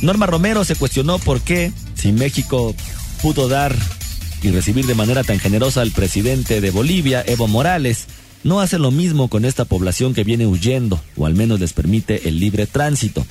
Norma 0.00 0.24
Romero 0.24 0.64
se 0.64 0.74
cuestionó 0.74 1.18
por 1.18 1.42
qué, 1.42 1.70
si 1.94 2.12
México 2.12 2.74
pudo 3.20 3.48
dar 3.48 3.76
y 4.42 4.50
recibir 4.50 4.86
de 4.86 4.94
manera 4.94 5.22
tan 5.22 5.38
generosa 5.38 5.82
al 5.82 5.90
presidente 5.90 6.62
de 6.62 6.70
Bolivia, 6.70 7.22
Evo 7.26 7.46
Morales, 7.46 8.06
no 8.42 8.60
hace 8.60 8.78
lo 8.78 8.90
mismo 8.90 9.28
con 9.28 9.44
esta 9.44 9.66
población 9.66 10.14
que 10.14 10.24
viene 10.24 10.46
huyendo, 10.46 11.00
o 11.16 11.26
al 11.26 11.34
menos 11.34 11.60
les 11.60 11.74
permite 11.74 12.28
el 12.28 12.40
libre 12.40 12.66
tránsito. 12.66 13.26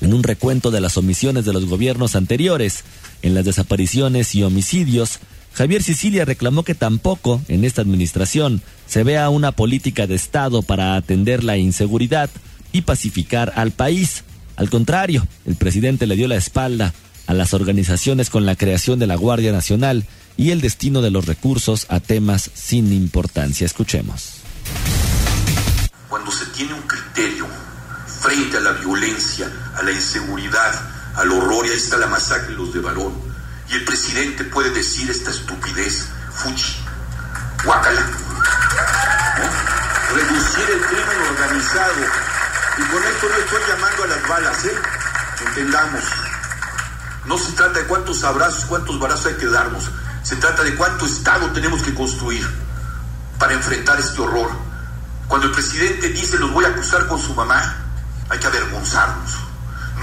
En 0.00 0.12
un 0.12 0.24
recuento 0.24 0.72
de 0.72 0.80
las 0.80 0.96
omisiones 0.96 1.44
de 1.44 1.52
los 1.52 1.66
gobiernos 1.66 2.16
anteriores, 2.16 2.84
en 3.22 3.34
las 3.34 3.44
desapariciones 3.44 4.34
y 4.34 4.42
homicidios, 4.42 5.20
Javier 5.54 5.84
Sicilia 5.84 6.24
reclamó 6.24 6.64
que 6.64 6.74
tampoco 6.74 7.40
en 7.46 7.64
esta 7.64 7.80
administración 7.80 8.60
se 8.88 9.04
vea 9.04 9.28
una 9.28 9.52
política 9.52 10.08
de 10.08 10.16
Estado 10.16 10.62
para 10.62 10.96
atender 10.96 11.44
la 11.44 11.56
inseguridad 11.56 12.28
y 12.72 12.82
pacificar 12.82 13.52
al 13.54 13.70
país. 13.70 14.24
Al 14.56 14.68
contrario, 14.68 15.26
el 15.46 15.54
presidente 15.54 16.08
le 16.08 16.16
dio 16.16 16.26
la 16.26 16.36
espalda 16.36 16.92
a 17.28 17.34
las 17.34 17.54
organizaciones 17.54 18.30
con 18.30 18.46
la 18.46 18.56
creación 18.56 18.98
de 18.98 19.06
la 19.06 19.14
Guardia 19.14 19.52
Nacional 19.52 20.04
y 20.36 20.50
el 20.50 20.60
destino 20.60 21.02
de 21.02 21.12
los 21.12 21.26
recursos 21.26 21.86
a 21.88 22.00
temas 22.00 22.50
sin 22.54 22.92
importancia. 22.92 23.64
Escuchemos. 23.64 24.40
Cuando 26.08 26.32
se 26.32 26.46
tiene 26.46 26.74
un 26.74 26.82
criterio 26.82 27.46
frente 28.20 28.56
a 28.56 28.60
la 28.60 28.72
violencia, 28.72 29.50
a 29.76 29.84
la 29.84 29.92
inseguridad, 29.92 31.14
al 31.14 31.30
horror, 31.30 31.64
y 31.64 31.70
ahí 31.70 31.76
está 31.76 31.96
la 31.96 32.08
masacre 32.08 32.48
de 32.48 32.56
los 32.56 32.74
de 32.74 32.80
Barón, 32.80 33.33
el 33.74 33.84
presidente 33.84 34.44
puede 34.44 34.70
decir 34.70 35.10
esta 35.10 35.30
estupidez, 35.30 36.06
Fuchi, 36.32 36.76
guácala. 37.64 38.02
Reducir 40.14 40.70
el 40.70 40.80
crimen 40.80 41.20
organizado. 41.30 41.94
Y 42.78 42.82
con 42.82 43.04
esto 43.04 43.28
no 43.28 43.36
estoy 43.36 43.62
llamando 43.68 44.04
a 44.04 44.06
las 44.06 44.28
balas, 44.28 44.64
¿eh? 44.64 44.78
Entendamos. 45.46 46.04
No 47.24 47.36
se 47.36 47.52
trata 47.52 47.80
de 47.80 47.86
cuántos 47.86 48.22
abrazos, 48.22 48.64
cuántos 48.66 48.98
balazos 49.00 49.26
hay 49.26 49.34
que 49.34 49.46
darnos. 49.46 49.90
Se 50.22 50.36
trata 50.36 50.62
de 50.62 50.76
cuánto 50.76 51.06
Estado 51.06 51.50
tenemos 51.50 51.82
que 51.82 51.94
construir 51.94 52.48
para 53.38 53.54
enfrentar 53.54 53.98
este 53.98 54.20
horror. 54.20 54.50
Cuando 55.26 55.48
el 55.48 55.52
presidente 55.52 56.10
dice 56.10 56.38
los 56.38 56.52
voy 56.52 56.64
a 56.64 56.68
acusar 56.68 57.08
con 57.08 57.20
su 57.20 57.34
mamá, 57.34 57.76
hay 58.28 58.38
que 58.38 58.46
avergonzarnos. 58.46 59.43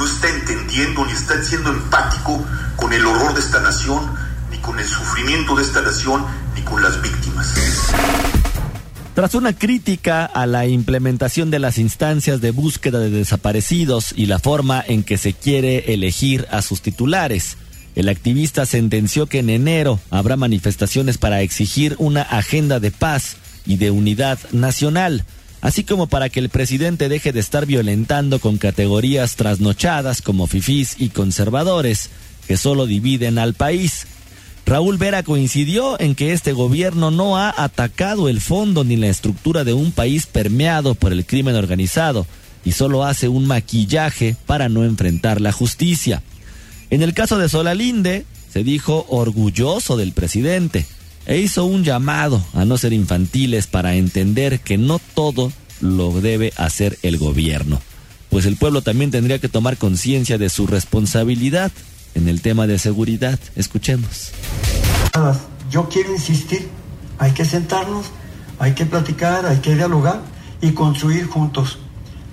No 0.02 0.08
está 0.08 0.30
entendiendo 0.30 1.06
ni 1.06 1.12
está 1.12 1.44
siendo 1.44 1.70
empático 1.70 2.44
con 2.76 2.92
el 2.92 3.06
horror 3.06 3.36
de 3.36 3.40
esta 3.40 3.62
nación, 3.62 4.02
ni 4.50 4.58
con 4.58 4.80
el 4.80 4.88
sufrimiento 4.88 5.56
de 5.56 5.62
esta 5.62 5.84
nación, 5.84 6.26
ni 6.56 6.62
con 6.64 6.82
las 6.82 7.00
víctimas. 7.04 7.54
Tras 9.14 9.36
una 9.36 9.54
crítica 9.54 10.26
a 10.26 10.48
la 10.48 10.66
implementación 10.66 11.52
de 11.52 11.60
las 11.60 11.78
instancias 11.78 12.42
de 12.42 12.50
búsqueda 12.50 12.98
de 12.98 13.12
desaparecidos 13.12 14.12
y 14.18 14.26
la 14.26 14.40
forma 14.40 14.84
en 14.88 15.04
que 15.04 15.20
se 15.20 15.34
quiere 15.34 15.94
elegir 15.94 16.48
a 16.50 16.64
sus 16.64 16.82
titulares, 16.82 17.58
el 17.94 18.10
activista 18.10 18.66
sentenció 18.66 19.28
que 19.28 19.38
en 19.38 19.52
enero 19.52 20.00
habrá 20.10 20.36
manifestaciones 20.36 21.20
para 21.20 21.42
exigir 21.42 21.96
una 22.00 22.24
agenda 22.24 22.80
de 22.80 22.90
paz 22.90 23.36
y 23.68 23.78
de 23.78 23.92
unidad 23.92 24.40
nacional, 24.52 25.26
así 25.62 25.84
como 25.84 26.08
para 26.08 26.30
que 26.30 26.40
el 26.40 26.50
presidente 26.50 27.08
deje 27.08 27.32
de 27.32 27.40
estar 27.40 27.66
violentando 27.66 28.40
con 28.40 28.58
categorías 28.58 29.36
trasnochadas 29.36 30.22
como 30.22 30.48
fifís 30.48 30.96
y 30.98 31.10
conservadores 31.10 32.10
que 32.48 32.58
solo 32.58 32.88
dividen 32.88 33.38
al 33.38 33.54
país. 33.54 34.08
Raúl 34.66 34.98
Vera 34.98 35.24
coincidió 35.24 36.00
en 36.00 36.16
que 36.16 36.34
este 36.34 36.54
gobierno 36.54 37.12
no 37.12 37.38
ha 37.38 37.54
atacado 37.56 38.30
el 38.30 38.42
fondo 38.42 38.84
ni 38.84 38.96
la 38.96 39.08
estructura 39.08 39.64
de 39.64 39.74
un 39.74 39.92
país 39.92 40.26
permeado 40.26 40.96
por 40.96 41.12
el 41.14 41.26
crimen 41.26 41.56
organizado 41.56 42.26
y 42.64 42.74
solo 42.74 43.04
hace 43.04 43.28
un 43.28 43.48
maquillaje 43.48 44.36
para 44.46 44.70
no 44.70 44.84
enfrentar 44.84 45.42
la 45.42 45.52
justicia. 45.52 46.22
En 46.90 47.02
el 47.02 47.14
caso 47.14 47.38
de 47.38 47.50
Solalinde, 47.50 48.26
se 48.52 48.64
dijo 48.64 49.06
orgulloso 49.10 49.98
del 49.98 50.12
presidente 50.12 50.86
e 51.26 51.40
hizo 51.40 51.66
un 51.66 51.84
llamado 51.84 52.44
a 52.54 52.66
no 52.66 52.78
ser 52.78 52.94
infantiles 52.94 53.68
para 53.68 53.96
entender 53.96 54.60
que 54.60 54.78
no 54.78 55.00
todo 55.14 55.52
lo 55.80 56.20
debe 56.22 56.54
hacer 56.58 56.98
el 57.04 57.18
gobierno, 57.18 57.82
pues 58.30 58.46
el 58.46 58.58
pueblo 58.58 58.82
también 58.82 59.12
tendría 59.12 59.40
que 59.40 59.50
tomar 59.50 59.78
conciencia 59.78 60.38
de 60.38 60.50
su 60.50 60.68
responsabilidad 60.68 61.72
en 62.16 62.28
el 62.28 62.42
tema 62.42 62.68
de 62.68 62.80
seguridad. 62.80 63.40
Escuchemos. 63.56 64.32
Yo 65.70 65.88
quiero 65.90 66.14
insistir, 66.14 66.68
hay 67.18 67.32
que 67.32 67.46
sentarnos, 67.46 68.08
hay 68.60 68.74
que 68.74 68.86
platicar, 68.86 69.46
hay 69.46 69.58
que 69.58 69.76
dialogar 69.76 70.22
y 70.62 70.72
construir 70.72 71.28
juntos. 71.28 71.80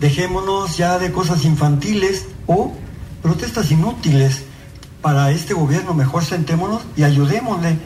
Dejémonos 0.00 0.76
ya 0.76 0.98
de 0.98 1.10
cosas 1.12 1.44
infantiles 1.44 2.26
o 2.46 2.72
protestas 3.22 3.70
inútiles. 3.70 4.42
Para 5.00 5.30
este 5.30 5.54
gobierno 5.54 5.94
mejor 5.94 6.24
sentémonos 6.24 6.82
y 6.96 7.04
ayudémosle. 7.04 7.78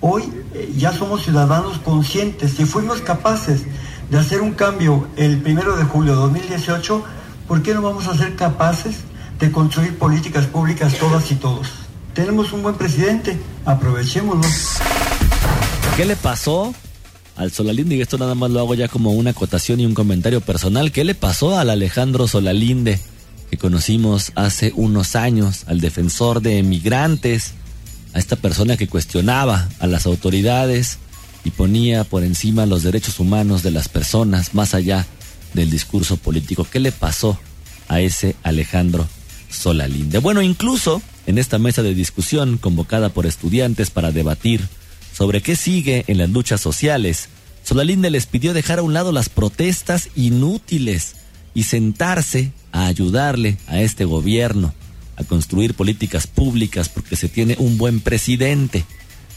Hoy 0.00 0.24
eh, 0.54 0.72
ya 0.76 0.92
somos 0.92 1.22
ciudadanos 1.22 1.78
conscientes. 1.78 2.52
Si 2.52 2.64
fuimos 2.64 3.00
capaces 3.00 3.62
de 4.10 4.18
hacer 4.18 4.40
un 4.40 4.52
cambio 4.52 5.08
el 5.16 5.40
primero 5.42 5.76
de 5.76 5.84
julio 5.84 6.12
de 6.12 6.18
2018, 6.20 7.04
¿por 7.48 7.62
qué 7.62 7.74
no 7.74 7.82
vamos 7.82 8.06
a 8.06 8.16
ser 8.16 8.36
capaces 8.36 8.96
de 9.38 9.52
construir 9.52 9.96
políticas 9.98 10.46
públicas 10.46 10.94
todas 10.98 11.30
y 11.30 11.34
todos. 11.34 11.68
Tenemos 12.14 12.52
un 12.52 12.62
buen 12.62 12.74
presidente, 12.76 13.38
aprovechémoslo. 13.64 14.46
¿Qué 15.96 16.04
le 16.04 16.16
pasó 16.16 16.74
al 17.36 17.52
Solalinde? 17.52 17.96
Y 17.96 18.00
esto 18.00 18.16
nada 18.16 18.34
más 18.34 18.50
lo 18.50 18.60
hago 18.60 18.74
ya 18.74 18.88
como 18.88 19.12
una 19.12 19.30
acotación 19.30 19.80
y 19.80 19.86
un 19.86 19.94
comentario 19.94 20.40
personal. 20.40 20.92
¿Qué 20.92 21.04
le 21.04 21.14
pasó 21.14 21.58
al 21.58 21.70
Alejandro 21.70 22.26
Solalinde 22.26 22.98
que 23.50 23.58
conocimos 23.58 24.32
hace 24.34 24.72
unos 24.74 25.14
años, 25.14 25.64
al 25.66 25.80
defensor 25.80 26.40
de 26.40 26.58
emigrantes, 26.58 27.52
a 28.16 28.18
esta 28.18 28.36
persona 28.36 28.78
que 28.78 28.88
cuestionaba 28.88 29.68
a 29.78 29.86
las 29.86 30.06
autoridades 30.06 30.96
y 31.44 31.50
ponía 31.50 32.02
por 32.02 32.24
encima 32.24 32.64
los 32.64 32.82
derechos 32.82 33.20
humanos 33.20 33.62
de 33.62 33.70
las 33.70 33.90
personas 33.90 34.54
más 34.54 34.72
allá 34.72 35.06
del 35.52 35.70
discurso 35.70 36.16
político? 36.16 36.66
¿Qué 36.70 36.80
le 36.80 36.92
pasó 36.92 37.38
a 37.88 38.00
ese 38.00 38.34
Alejandro 38.42 39.06
Solalinde. 39.50 40.18
Bueno, 40.18 40.42
incluso 40.42 41.02
en 41.26 41.38
esta 41.38 41.58
mesa 41.58 41.82
de 41.82 41.94
discusión 41.94 42.58
convocada 42.58 43.10
por 43.10 43.26
estudiantes 43.26 43.90
para 43.90 44.12
debatir 44.12 44.66
sobre 45.12 45.40
qué 45.40 45.56
sigue 45.56 46.04
en 46.08 46.18
las 46.18 46.30
luchas 46.30 46.60
sociales, 46.60 47.28
Solalinde 47.62 48.10
les 48.10 48.26
pidió 48.26 48.54
dejar 48.54 48.78
a 48.78 48.82
un 48.82 48.94
lado 48.94 49.12
las 49.12 49.28
protestas 49.28 50.08
inútiles 50.16 51.16
y 51.54 51.64
sentarse 51.64 52.52
a 52.72 52.86
ayudarle 52.86 53.58
a 53.66 53.80
este 53.80 54.04
gobierno 54.04 54.74
a 55.16 55.24
construir 55.24 55.74
políticas 55.74 56.26
públicas 56.26 56.88
porque 56.88 57.16
se 57.16 57.28
tiene 57.28 57.56
un 57.58 57.78
buen 57.78 58.00
presidente. 58.00 58.84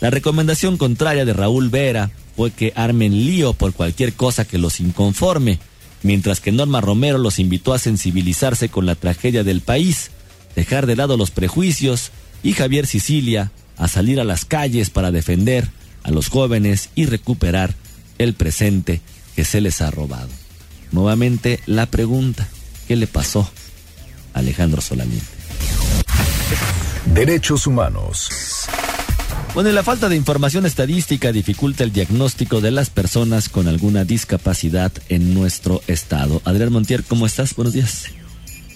La 0.01 0.09
recomendación 0.09 0.77
contraria 0.77 1.25
de 1.25 1.33
Raúl 1.33 1.69
Vera 1.69 2.11
fue 2.35 2.51
que 2.51 2.73
armen 2.75 3.25
lío 3.25 3.53
por 3.53 3.73
cualquier 3.73 4.13
cosa 4.13 4.45
que 4.45 4.57
los 4.57 4.79
inconforme, 4.79 5.59
mientras 6.03 6.39
que 6.39 6.51
Norma 6.51 6.81
Romero 6.81 7.17
los 7.17 7.39
invitó 7.39 7.73
a 7.73 7.79
sensibilizarse 7.79 8.69
con 8.69 8.85
la 8.85 8.95
tragedia 8.95 9.43
del 9.43 9.61
país, 9.61 10.11
dejar 10.55 10.85
de 10.85 10.95
lado 10.95 11.17
los 11.17 11.31
prejuicios 11.31 12.11
y 12.43 12.53
Javier 12.53 12.87
Sicilia 12.87 13.51
a 13.77 13.87
salir 13.87 14.19
a 14.19 14.23
las 14.23 14.45
calles 14.45 14.89
para 14.89 15.11
defender 15.11 15.69
a 16.03 16.11
los 16.11 16.29
jóvenes 16.29 16.89
y 16.95 17.05
recuperar 17.05 17.75
el 18.17 18.33
presente 18.33 19.01
que 19.35 19.45
se 19.45 19.61
les 19.61 19.81
ha 19.81 19.91
robado. 19.91 20.29
Nuevamente 20.91 21.59
la 21.65 21.85
pregunta, 21.85 22.47
¿qué 22.87 22.95
le 22.95 23.07
pasó 23.07 23.49
a 24.33 24.39
Alejandro 24.39 24.81
Solamente? 24.81 25.38
Derechos 27.13 27.67
humanos. 27.67 28.29
Bueno, 29.53 29.69
y 29.71 29.73
la 29.73 29.83
falta 29.83 30.09
de 30.09 30.15
información 30.15 30.65
estadística 30.65 31.31
dificulta 31.31 31.83
el 31.83 31.91
diagnóstico 31.91 32.61
de 32.61 32.71
las 32.71 32.89
personas 32.89 33.49
con 33.49 33.67
alguna 33.67 34.05
discapacidad 34.05 34.91
en 35.09 35.33
nuestro 35.33 35.81
estado. 35.87 36.41
Adrián 36.45 36.71
Montier, 36.71 37.03
¿cómo 37.03 37.25
estás? 37.25 37.53
Buenos 37.55 37.73
días. 37.73 38.05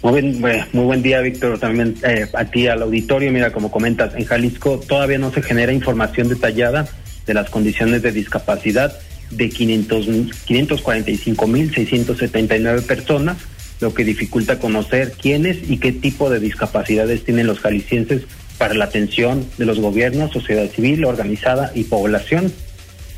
Muy 0.01 0.33
buen, 0.33 0.65
muy 0.73 0.83
buen 0.83 1.01
día, 1.01 1.21
Víctor. 1.21 1.59
También 1.59 1.95
eh, 2.03 2.27
a 2.33 2.43
ti, 2.45 2.67
al 2.67 2.81
auditorio. 2.81 3.31
Mira, 3.31 3.53
como 3.53 3.71
comentas, 3.71 4.13
en 4.15 4.25
Jalisco 4.25 4.81
todavía 4.85 5.17
no 5.17 5.31
se 5.31 5.41
genera 5.41 5.71
información 5.71 6.27
detallada 6.27 6.89
de 7.25 7.33
las 7.33 7.49
condiciones 7.49 8.01
de 8.01 8.11
discapacidad 8.11 8.93
de 9.31 9.49
500, 9.49 10.07
545.679 10.45 12.85
personas, 12.85 13.37
lo 13.83 13.93
que 13.93 14.05
dificulta 14.05 14.59
conocer 14.59 15.11
quiénes 15.11 15.69
y 15.69 15.77
qué 15.77 15.91
tipo 15.91 16.29
de 16.29 16.39
discapacidades 16.39 17.23
tienen 17.25 17.47
los 17.47 17.59
jaliscienses 17.59 18.23
para 18.57 18.73
la 18.73 18.85
atención 18.85 19.45
de 19.57 19.65
los 19.65 19.79
gobiernos, 19.79 20.31
sociedad 20.31 20.69
civil 20.69 21.03
organizada 21.05 21.71
y 21.75 21.83
población. 21.83 22.51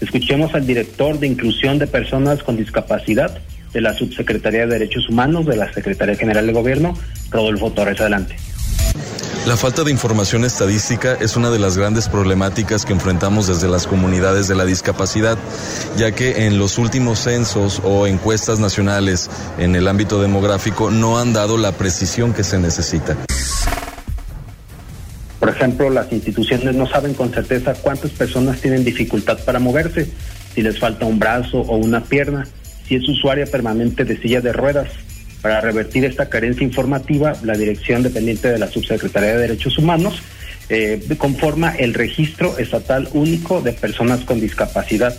Escuchemos 0.01 0.55
al 0.55 0.65
director 0.65 1.19
de 1.19 1.27
Inclusión 1.27 1.77
de 1.77 1.87
Personas 1.87 2.41
con 2.41 2.57
Discapacidad 2.57 3.39
de 3.73 3.81
la 3.81 3.93
Subsecretaría 3.93 4.61
de 4.61 4.73
Derechos 4.79 5.07
Humanos 5.07 5.45
de 5.45 5.55
la 5.55 5.71
Secretaría 5.71 6.15
General 6.15 6.47
de 6.47 6.53
Gobierno, 6.53 6.97
Rodolfo 7.29 7.71
Torres. 7.71 8.01
Adelante. 8.01 8.35
La 9.45 9.57
falta 9.57 9.83
de 9.83 9.91
información 9.91 10.43
estadística 10.43 11.13
es 11.21 11.35
una 11.35 11.51
de 11.51 11.59
las 11.59 11.77
grandes 11.77 12.09
problemáticas 12.09 12.83
que 12.83 12.93
enfrentamos 12.93 13.45
desde 13.45 13.67
las 13.67 13.85
comunidades 13.85 14.47
de 14.47 14.55
la 14.55 14.65
discapacidad, 14.65 15.37
ya 15.97 16.13
que 16.13 16.47
en 16.47 16.57
los 16.57 16.79
últimos 16.79 17.19
censos 17.19 17.79
o 17.83 18.07
encuestas 18.07 18.59
nacionales 18.59 19.29
en 19.59 19.75
el 19.75 19.87
ámbito 19.87 20.19
demográfico 20.19 20.89
no 20.89 21.19
han 21.19 21.31
dado 21.33 21.59
la 21.59 21.73
precisión 21.73 22.33
que 22.33 22.43
se 22.43 22.57
necesita. 22.57 23.17
Por 25.39 25.49
ejemplo, 25.49 25.91
las 25.91 26.11
instituciones 26.11 26.73
no 26.73 26.87
saben 26.87 27.13
con 27.13 27.31
certeza 27.31 27.75
cuántas 27.75 28.09
personas 28.11 28.59
tienen 28.59 28.83
dificultad 28.83 29.37
para 29.45 29.59
moverse, 29.59 30.09
si 30.55 30.63
les 30.63 30.79
falta 30.79 31.05
un 31.05 31.19
brazo 31.19 31.59
o 31.59 31.77
una 31.77 32.03
pierna, 32.03 32.47
si 32.87 32.95
es 32.95 33.07
usuaria 33.07 33.45
permanente 33.45 34.05
de 34.05 34.19
silla 34.19 34.41
de 34.41 34.53
ruedas. 34.53 34.87
Para 35.45 35.61
revertir 35.61 36.03
esta 36.05 36.27
carencia 36.27 36.63
informativa, 36.63 37.33
la 37.43 37.55
Dirección 37.55 38.01
Dependiente 38.01 38.51
de 38.51 38.57
la 38.57 38.67
Subsecretaría 38.67 39.33
de 39.33 39.41
Derechos 39.41 39.77
Humanos 39.77 40.19
eh, 40.69 40.99
conforma 41.19 41.69
el 41.75 41.93
Registro 41.93 42.57
Estatal 42.57 43.09
Único 43.13 43.61
de 43.61 43.71
Personas 43.71 44.21
con 44.21 44.41
Discapacidad. 44.41 45.15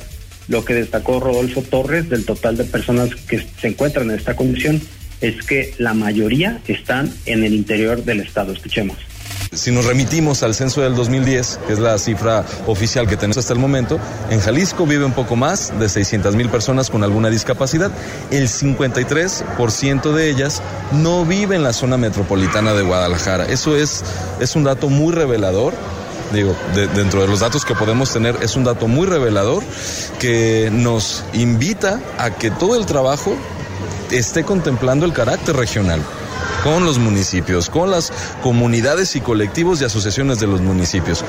Lo 0.49 0.65
que 0.65 0.75
destacó 0.75 1.21
Rodolfo 1.21 1.63
Torres 1.63 2.09
del 2.09 2.25
total 2.25 2.57
de 2.57 2.65
personas 2.65 3.15
que 3.15 3.39
se 3.39 3.69
encuentran 3.69 4.11
en 4.11 4.17
esta 4.17 4.35
condición 4.35 4.83
es 5.21 5.45
que 5.45 5.75
la 5.79 5.95
mayoría 5.95 6.59
están 6.67 7.09
en 7.27 7.45
el 7.45 7.55
interior 7.55 8.03
del 8.03 8.19
Estado. 8.19 8.53
Escuchemos. 8.53 9.06
Si 9.57 9.71
nos 9.71 9.87
remitimos 9.87 10.43
al 10.43 10.55
censo 10.55 10.83
del 10.83 10.95
2010, 10.95 11.61
que 11.67 11.73
es 11.73 11.79
la 11.79 11.97
cifra 11.97 12.45
oficial 12.67 13.09
que 13.09 13.17
tenemos 13.17 13.39
hasta 13.39 13.55
el 13.55 13.59
momento, 13.59 13.99
en 14.29 14.39
Jalisco 14.39 14.87
vive 14.87 15.07
un 15.07 15.15
poco 15.15 15.35
más 15.35 15.73
de 15.81 15.89
600 15.89 16.37
mil 16.37 16.51
personas 16.51 16.91
con 16.91 17.03
alguna 17.03 17.31
discapacidad. 17.31 17.91
El 18.31 18.49
53% 18.49 20.13
de 20.13 20.29
ellas 20.29 20.61
no 20.93 21.25
vive 21.25 21.57
en 21.57 21.63
la 21.63 21.73
zona 21.73 21.97
metropolitana 21.97 22.75
de 22.75 22.83
Guadalajara. 22.83 23.47
Eso 23.47 23.75
es, 23.75 24.05
es 24.41 24.57
un 24.57 24.65
dato 24.65 24.91
muy 24.91 25.15
revelador 25.15 25.73
digo, 26.33 26.57
dentro 26.75 27.23
de 27.23 27.29
los 27.29 27.39
datos 27.39 27.65
que 27.65 27.75
podemos 27.75 28.13
tener, 28.13 28.37
es 28.43 28.57
un 28.57 28.65
dato 28.65 28.89
muy 28.89 29.07
revelador 29.07 29.63
que 30.19 30.71
nos 30.73 31.25
invita 31.33 32.01
a 32.19 32.31
que 32.31 32.51
todo 32.51 32.77
el 32.77 32.85
trabajo 32.85 33.37
esté 34.11 34.43
contemplando 34.43 35.07
el 35.07 35.13
carácter 35.13 35.57
regional 35.57 36.03
con 36.67 36.85
los 36.85 36.99
municipios, 36.99 37.71
con 37.71 37.93
las 37.93 38.13
comunidades 38.43 39.15
y 39.15 39.21
colectivos 39.21 39.81
y 39.81 39.85
asociaciones 39.85 40.41
de 40.41 40.49
los 40.49 40.61
municipios. 40.61 41.25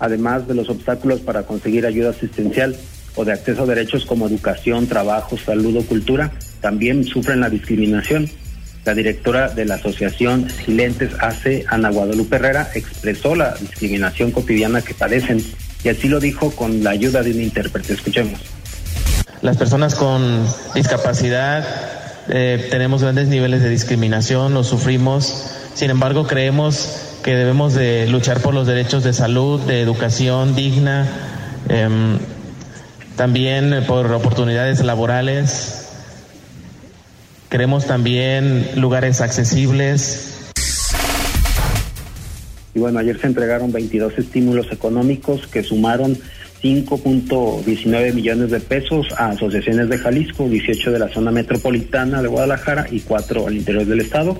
Además 0.00 0.48
de 0.48 0.54
los 0.56 0.68
obstáculos 0.68 1.20
para 1.20 1.44
conseguir 1.44 1.86
ayuda 1.86 2.10
asistencial 2.10 2.76
o 3.14 3.24
de 3.24 3.32
acceso 3.32 3.62
a 3.62 3.66
derechos 3.66 4.04
como 4.04 4.26
educación, 4.26 4.88
trabajo, 4.88 5.38
salud 5.38 5.76
o 5.76 5.86
cultura, 5.86 6.32
también 6.60 7.04
sufren 7.04 7.38
la 7.38 7.48
discriminación. 7.48 8.28
La 8.84 8.94
directora 8.94 9.50
de 9.50 9.66
la 9.66 9.76
asociación 9.76 10.50
Silentes 10.50 11.12
AC, 11.20 11.66
Ana 11.68 11.90
Guadalupe 11.90 12.34
Herrera, 12.34 12.72
expresó 12.74 13.36
la 13.36 13.54
discriminación 13.54 14.32
cotidiana 14.32 14.82
que 14.82 14.94
padecen 14.94 15.40
y 15.84 15.90
así 15.90 16.08
lo 16.08 16.18
dijo 16.18 16.50
con 16.50 16.82
la 16.82 16.90
ayuda 16.90 17.22
de 17.22 17.30
un 17.30 17.40
intérprete. 17.40 17.92
Escuchemos. 17.92 18.40
Las 19.42 19.56
personas 19.58 19.94
con 19.94 20.44
discapacidad 20.74 21.99
eh, 22.32 22.68
tenemos 22.70 23.02
grandes 23.02 23.26
niveles 23.26 23.60
de 23.60 23.68
discriminación, 23.68 24.54
lo 24.54 24.62
sufrimos. 24.62 25.50
Sin 25.74 25.90
embargo, 25.90 26.28
creemos 26.28 27.18
que 27.24 27.34
debemos 27.34 27.74
de 27.74 28.06
luchar 28.06 28.40
por 28.40 28.54
los 28.54 28.68
derechos 28.68 29.02
de 29.02 29.12
salud, 29.12 29.60
de 29.60 29.80
educación 29.80 30.54
digna, 30.54 31.08
em, 31.68 32.18
también 33.16 33.84
por 33.86 34.06
oportunidades 34.12 34.82
laborales. 34.84 35.88
Queremos 37.50 37.86
también 37.86 38.70
lugares 38.76 39.20
accesibles. 39.20 40.52
Y 42.74 42.78
bueno, 42.78 43.00
ayer 43.00 43.20
se 43.20 43.26
entregaron 43.26 43.72
22 43.72 44.16
estímulos 44.18 44.68
económicos 44.70 45.48
que 45.48 45.64
sumaron 45.64 46.16
5.19 46.62 48.12
millones 48.12 48.50
de 48.50 48.60
pesos 48.60 49.08
a 49.16 49.30
asociaciones 49.30 49.88
de 49.88 49.98
Jalisco, 49.98 50.48
18 50.48 50.90
de 50.92 50.98
la 50.98 51.08
zona 51.08 51.30
metropolitana 51.30 52.22
de 52.22 52.28
Guadalajara 52.28 52.86
y 52.90 53.00
4 53.00 53.46
al 53.46 53.56
interior 53.56 53.86
del 53.86 54.00
estado 54.00 54.38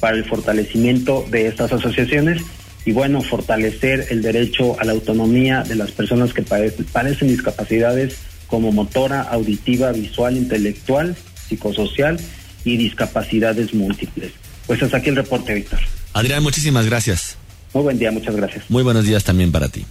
para 0.00 0.16
el 0.16 0.24
fortalecimiento 0.24 1.24
de 1.30 1.46
estas 1.46 1.72
asociaciones 1.72 2.42
y 2.84 2.92
bueno, 2.92 3.22
fortalecer 3.22 4.08
el 4.10 4.22
derecho 4.22 4.78
a 4.80 4.84
la 4.84 4.92
autonomía 4.92 5.62
de 5.62 5.76
las 5.76 5.92
personas 5.92 6.32
que 6.32 6.42
padecen 6.42 7.28
discapacidades 7.28 8.16
como 8.48 8.72
motora, 8.72 9.22
auditiva, 9.22 9.92
visual, 9.92 10.36
intelectual, 10.36 11.16
psicosocial 11.48 12.18
y 12.64 12.76
discapacidades 12.76 13.72
múltiples. 13.72 14.32
Pues 14.66 14.82
hasta 14.82 14.98
aquí 14.98 15.08
el 15.10 15.16
reporte, 15.16 15.54
Víctor. 15.54 15.78
Adrián, 16.12 16.42
muchísimas 16.42 16.86
gracias. 16.86 17.36
Muy 17.72 17.84
buen 17.84 17.98
día, 17.98 18.10
muchas 18.10 18.36
gracias. 18.36 18.64
Muy 18.68 18.82
buenos 18.82 19.06
días 19.06 19.24
también 19.24 19.52
para 19.52 19.68
ti. 19.68 19.84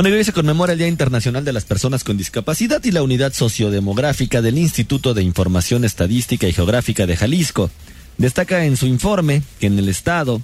Bueno, 0.00 0.16
hoy 0.16 0.22
se 0.22 0.32
conmemora 0.32 0.74
el 0.74 0.78
Día 0.78 0.86
Internacional 0.86 1.44
de 1.44 1.52
las 1.52 1.64
Personas 1.64 2.04
con 2.04 2.16
Discapacidad 2.16 2.84
y 2.84 2.92
la 2.92 3.02
Unidad 3.02 3.32
Sociodemográfica 3.32 4.40
del 4.40 4.56
Instituto 4.56 5.12
de 5.12 5.24
Información 5.24 5.84
Estadística 5.84 6.46
y 6.46 6.52
Geográfica 6.52 7.04
de 7.04 7.16
Jalisco. 7.16 7.68
Destaca 8.16 8.64
en 8.64 8.76
su 8.76 8.86
informe 8.86 9.42
que 9.58 9.66
en 9.66 9.76
el 9.76 9.88
estado 9.88 10.40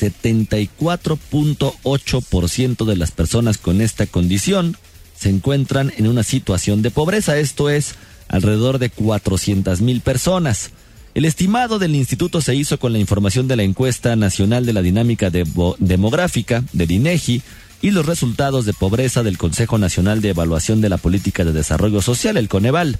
74.8% 0.00 2.84
de 2.84 2.96
las 2.96 3.12
personas 3.12 3.56
con 3.56 3.80
esta 3.80 4.06
condición 4.06 4.76
se 5.16 5.28
encuentran 5.28 5.92
en 5.96 6.08
una 6.08 6.24
situación 6.24 6.82
de 6.82 6.90
pobreza, 6.90 7.38
esto 7.38 7.70
es 7.70 7.94
alrededor 8.26 8.80
de 8.80 8.90
400 8.90 9.80
mil 9.80 10.00
personas. 10.00 10.72
El 11.14 11.24
estimado 11.24 11.78
del 11.78 11.94
instituto 11.94 12.40
se 12.40 12.56
hizo 12.56 12.80
con 12.80 12.92
la 12.92 12.98
información 12.98 13.46
de 13.46 13.54
la 13.54 13.62
encuesta 13.62 14.16
nacional 14.16 14.66
de 14.66 14.72
la 14.72 14.82
dinámica 14.82 15.30
demográfica 15.30 16.64
del 16.72 16.90
INEGI 16.90 17.42
y 17.82 17.90
los 17.90 18.06
resultados 18.06 18.64
de 18.66 18.72
pobreza 18.72 19.22
del 19.22 19.38
Consejo 19.38 19.78
Nacional 19.78 20.20
de 20.20 20.30
Evaluación 20.30 20.80
de 20.80 20.88
la 20.88 20.98
Política 20.98 21.44
de 21.44 21.52
Desarrollo 21.52 22.02
Social, 22.02 22.36
el 22.36 22.48
Coneval. 22.48 22.98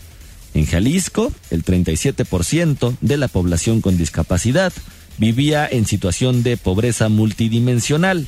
En 0.54 0.66
Jalisco, 0.66 1.32
el 1.50 1.64
37% 1.64 2.96
de 3.00 3.16
la 3.16 3.28
población 3.28 3.80
con 3.80 3.96
discapacidad 3.96 4.72
vivía 5.18 5.68
en 5.70 5.86
situación 5.86 6.42
de 6.42 6.56
pobreza 6.56 7.08
multidimensional, 7.08 8.26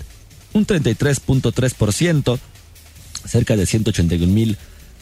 un 0.53 0.65
33.3%, 0.67 2.39
cerca 3.27 3.57
de 3.57 3.67
181 3.67 4.33
mil 4.33 4.57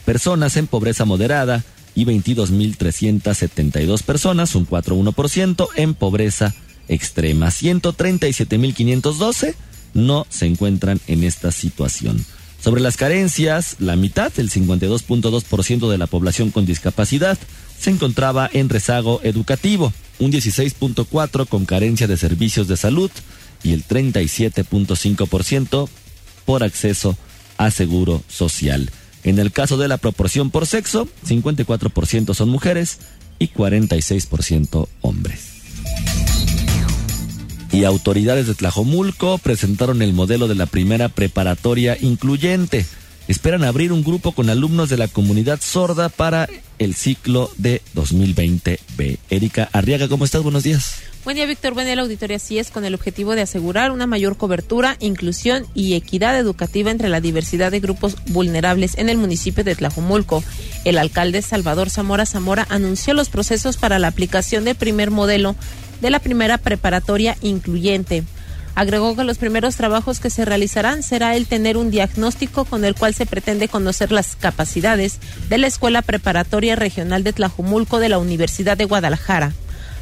personas 0.05 0.57
en 0.57 0.67
pobreza 0.67 1.05
moderada 1.05 1.63
y 1.93 2.05
22.372 2.05 4.03
personas, 4.03 4.55
un 4.55 4.65
4,1% 4.65 5.67
en 5.75 5.93
pobreza 5.95 6.55
extrema. 6.87 7.47
137.512 7.47 9.55
no 9.93 10.25
se 10.29 10.45
encuentran 10.45 10.99
en 11.07 11.23
esta 11.23 11.51
situación. 11.51 12.23
Sobre 12.63 12.81
las 12.81 12.97
carencias, 12.97 13.77
la 13.79 13.95
mitad, 13.95 14.31
el 14.37 14.51
52.2% 14.51 15.89
de 15.89 15.97
la 15.97 16.07
población 16.07 16.51
con 16.51 16.65
discapacidad, 16.65 17.37
se 17.79 17.89
encontraba 17.89 18.49
en 18.53 18.69
rezago 18.69 19.19
educativo, 19.23 19.91
un 20.19 20.31
16.4% 20.31 21.47
con 21.47 21.65
carencia 21.65 22.05
de 22.05 22.17
servicios 22.17 22.67
de 22.67 22.77
salud 22.77 23.09
y 23.63 23.73
el 23.73 23.87
37.5% 23.87 25.89
por 26.45 26.63
acceso 26.63 27.17
a 27.57 27.71
seguro 27.71 28.21
social. 28.27 28.91
En 29.23 29.39
el 29.39 29.51
caso 29.51 29.77
de 29.77 29.87
la 29.87 29.97
proporción 29.97 30.51
por 30.51 30.67
sexo, 30.67 31.07
54% 31.27 32.33
son 32.33 32.49
mujeres 32.49 32.99
y 33.39 33.49
46% 33.49 34.87
hombres. 35.01 35.51
Y 37.71 37.85
autoridades 37.85 38.47
de 38.47 38.55
Tlajomulco 38.55 39.37
presentaron 39.37 40.01
el 40.01 40.13
modelo 40.13 40.49
de 40.49 40.55
la 40.55 40.65
primera 40.65 41.07
preparatoria 41.07 41.97
incluyente. 41.99 42.85
Esperan 43.29 43.63
abrir 43.63 43.93
un 43.93 44.03
grupo 44.03 44.33
con 44.33 44.49
alumnos 44.49 44.89
de 44.89 44.97
la 44.97 45.07
comunidad 45.07 45.61
sorda 45.61 46.09
para 46.09 46.49
el 46.79 46.95
ciclo 46.95 47.49
de 47.57 47.81
2020B. 47.95 49.19
Erika 49.29 49.69
Arriaga, 49.71 50.09
¿cómo 50.09 50.25
estás? 50.25 50.43
Buenos 50.43 50.63
días. 50.63 50.95
Buen 51.23 51.35
día, 51.35 51.45
Víctor. 51.45 51.73
Buen 51.73 51.85
día, 51.85 51.95
la 51.95 52.01
auditoría. 52.01 52.37
Así 52.37 52.57
es, 52.59 52.71
con 52.71 52.83
el 52.83 52.95
objetivo 52.95 53.35
de 53.35 53.43
asegurar 53.43 53.91
una 53.91 54.07
mayor 54.07 54.35
cobertura, 54.35 54.97
inclusión 54.99 55.65
y 55.73 55.93
equidad 55.93 56.37
educativa 56.37 56.91
entre 56.91 57.07
la 57.07 57.21
diversidad 57.21 57.71
de 57.71 57.79
grupos 57.79 58.17
vulnerables 58.27 58.97
en 58.97 59.07
el 59.07 59.17
municipio 59.17 59.63
de 59.63 59.75
Tlajumulco. 59.75 60.43
El 60.83 60.97
alcalde 60.97 61.41
Salvador 61.41 61.89
Zamora 61.89 62.25
Zamora 62.25 62.65
anunció 62.69 63.13
los 63.13 63.29
procesos 63.29 63.77
para 63.77 63.99
la 63.99 64.07
aplicación 64.07 64.65
del 64.65 64.75
primer 64.75 65.11
modelo 65.11 65.55
de 66.01 66.09
la 66.09 66.19
primera 66.19 66.57
preparatoria 66.57 67.37
incluyente. 67.41 68.23
Agregó 68.73 69.15
que 69.15 69.23
los 69.23 69.37
primeros 69.37 69.75
trabajos 69.75 70.19
que 70.19 70.29
se 70.29 70.45
realizarán 70.45 71.03
será 71.03 71.35
el 71.35 71.45
tener 71.45 71.75
un 71.75 71.91
diagnóstico 71.91 72.63
con 72.65 72.85
el 72.85 72.95
cual 72.95 73.13
se 73.13 73.25
pretende 73.25 73.67
conocer 73.67 74.11
las 74.11 74.35
capacidades 74.35 75.19
de 75.49 75.57
la 75.57 75.67
Escuela 75.67 76.01
Preparatoria 76.01 76.75
Regional 76.75 77.23
de 77.23 77.33
Tlajumulco 77.33 77.99
de 77.99 78.09
la 78.09 78.17
Universidad 78.17 78.77
de 78.77 78.85
Guadalajara. 78.85 79.51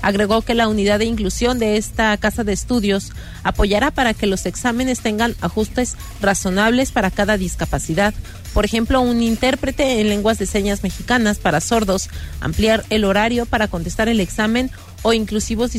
Agregó 0.02 0.42
que 0.44 0.54
la 0.54 0.70
unidad 0.70 1.00
de 1.00 1.06
inclusión 1.06 1.60
de 1.60 1.76
esta 1.76 2.16
casa 2.18 2.44
de 2.44 2.54
estudios 2.54 3.12
apoyará 3.44 3.92
para 3.92 4.14
que 4.14 4.28
los 4.28 4.46
exámenes 4.46 5.02
tengan 5.02 5.36
ajustes 5.42 5.96
razonables 6.22 6.92
para 6.92 7.12
cada 7.12 7.38
discapacidad. 7.38 8.14
Por 8.54 8.64
ejemplo, 8.64 9.02
un 9.02 9.22
intérprete 9.22 10.00
en 10.00 10.10
lenguas 10.10 10.40
de 10.40 10.46
señas 10.46 10.84
mexicanas 10.84 11.38
para 11.38 11.60
sordos, 11.60 12.10
ampliar 12.40 12.86
el 12.90 13.04
horario 13.04 13.46
para 13.46 13.68
contestar 13.68 14.08
el 14.08 14.22
examen 14.22 14.72
o, 15.02 15.14
inclusivos 15.14 15.72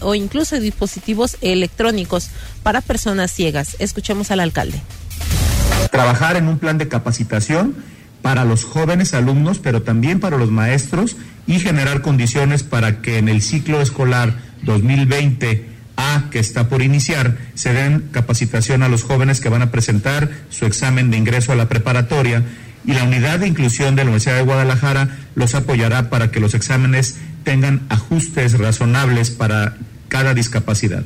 o 0.00 0.14
incluso 0.14 0.58
dispositivos 0.60 1.36
electrónicos 1.40 2.30
para 2.62 2.80
personas 2.80 3.32
ciegas. 3.32 3.76
Escuchemos 3.78 4.30
al 4.30 4.40
alcalde. 4.40 4.80
Trabajar 5.90 6.36
en 6.36 6.48
un 6.48 6.58
plan 6.58 6.78
de 6.78 6.88
capacitación 6.88 7.76
para 8.22 8.44
los 8.44 8.64
jóvenes 8.64 9.14
alumnos, 9.14 9.58
pero 9.58 9.82
también 9.82 10.20
para 10.20 10.36
los 10.36 10.50
maestros 10.50 11.16
y 11.46 11.60
generar 11.60 12.02
condiciones 12.02 12.62
para 12.62 13.00
que 13.00 13.18
en 13.18 13.28
el 13.28 13.42
ciclo 13.42 13.80
escolar 13.80 14.38
2020 14.62 15.78
a 15.96 16.24
que 16.30 16.38
está 16.38 16.68
por 16.68 16.82
iniciar, 16.82 17.36
se 17.54 17.72
den 17.72 18.08
capacitación 18.12 18.82
a 18.82 18.88
los 18.88 19.02
jóvenes 19.02 19.40
que 19.40 19.48
van 19.48 19.62
a 19.62 19.70
presentar 19.72 20.30
su 20.48 20.64
examen 20.64 21.10
de 21.10 21.16
ingreso 21.16 21.52
a 21.52 21.56
la 21.56 21.68
preparatoria 21.68 22.44
y 22.86 22.92
la 22.92 23.02
unidad 23.02 23.40
de 23.40 23.48
inclusión 23.48 23.96
de 23.96 24.04
la 24.04 24.10
Universidad 24.10 24.36
de 24.36 24.42
Guadalajara 24.42 25.08
los 25.34 25.54
apoyará 25.54 26.08
para 26.08 26.30
que 26.30 26.38
los 26.38 26.54
exámenes 26.54 27.18
tengan 27.44 27.86
ajustes 27.88 28.58
razonables 28.58 29.30
para 29.30 29.76
cada 30.08 30.34
discapacidad. 30.34 31.04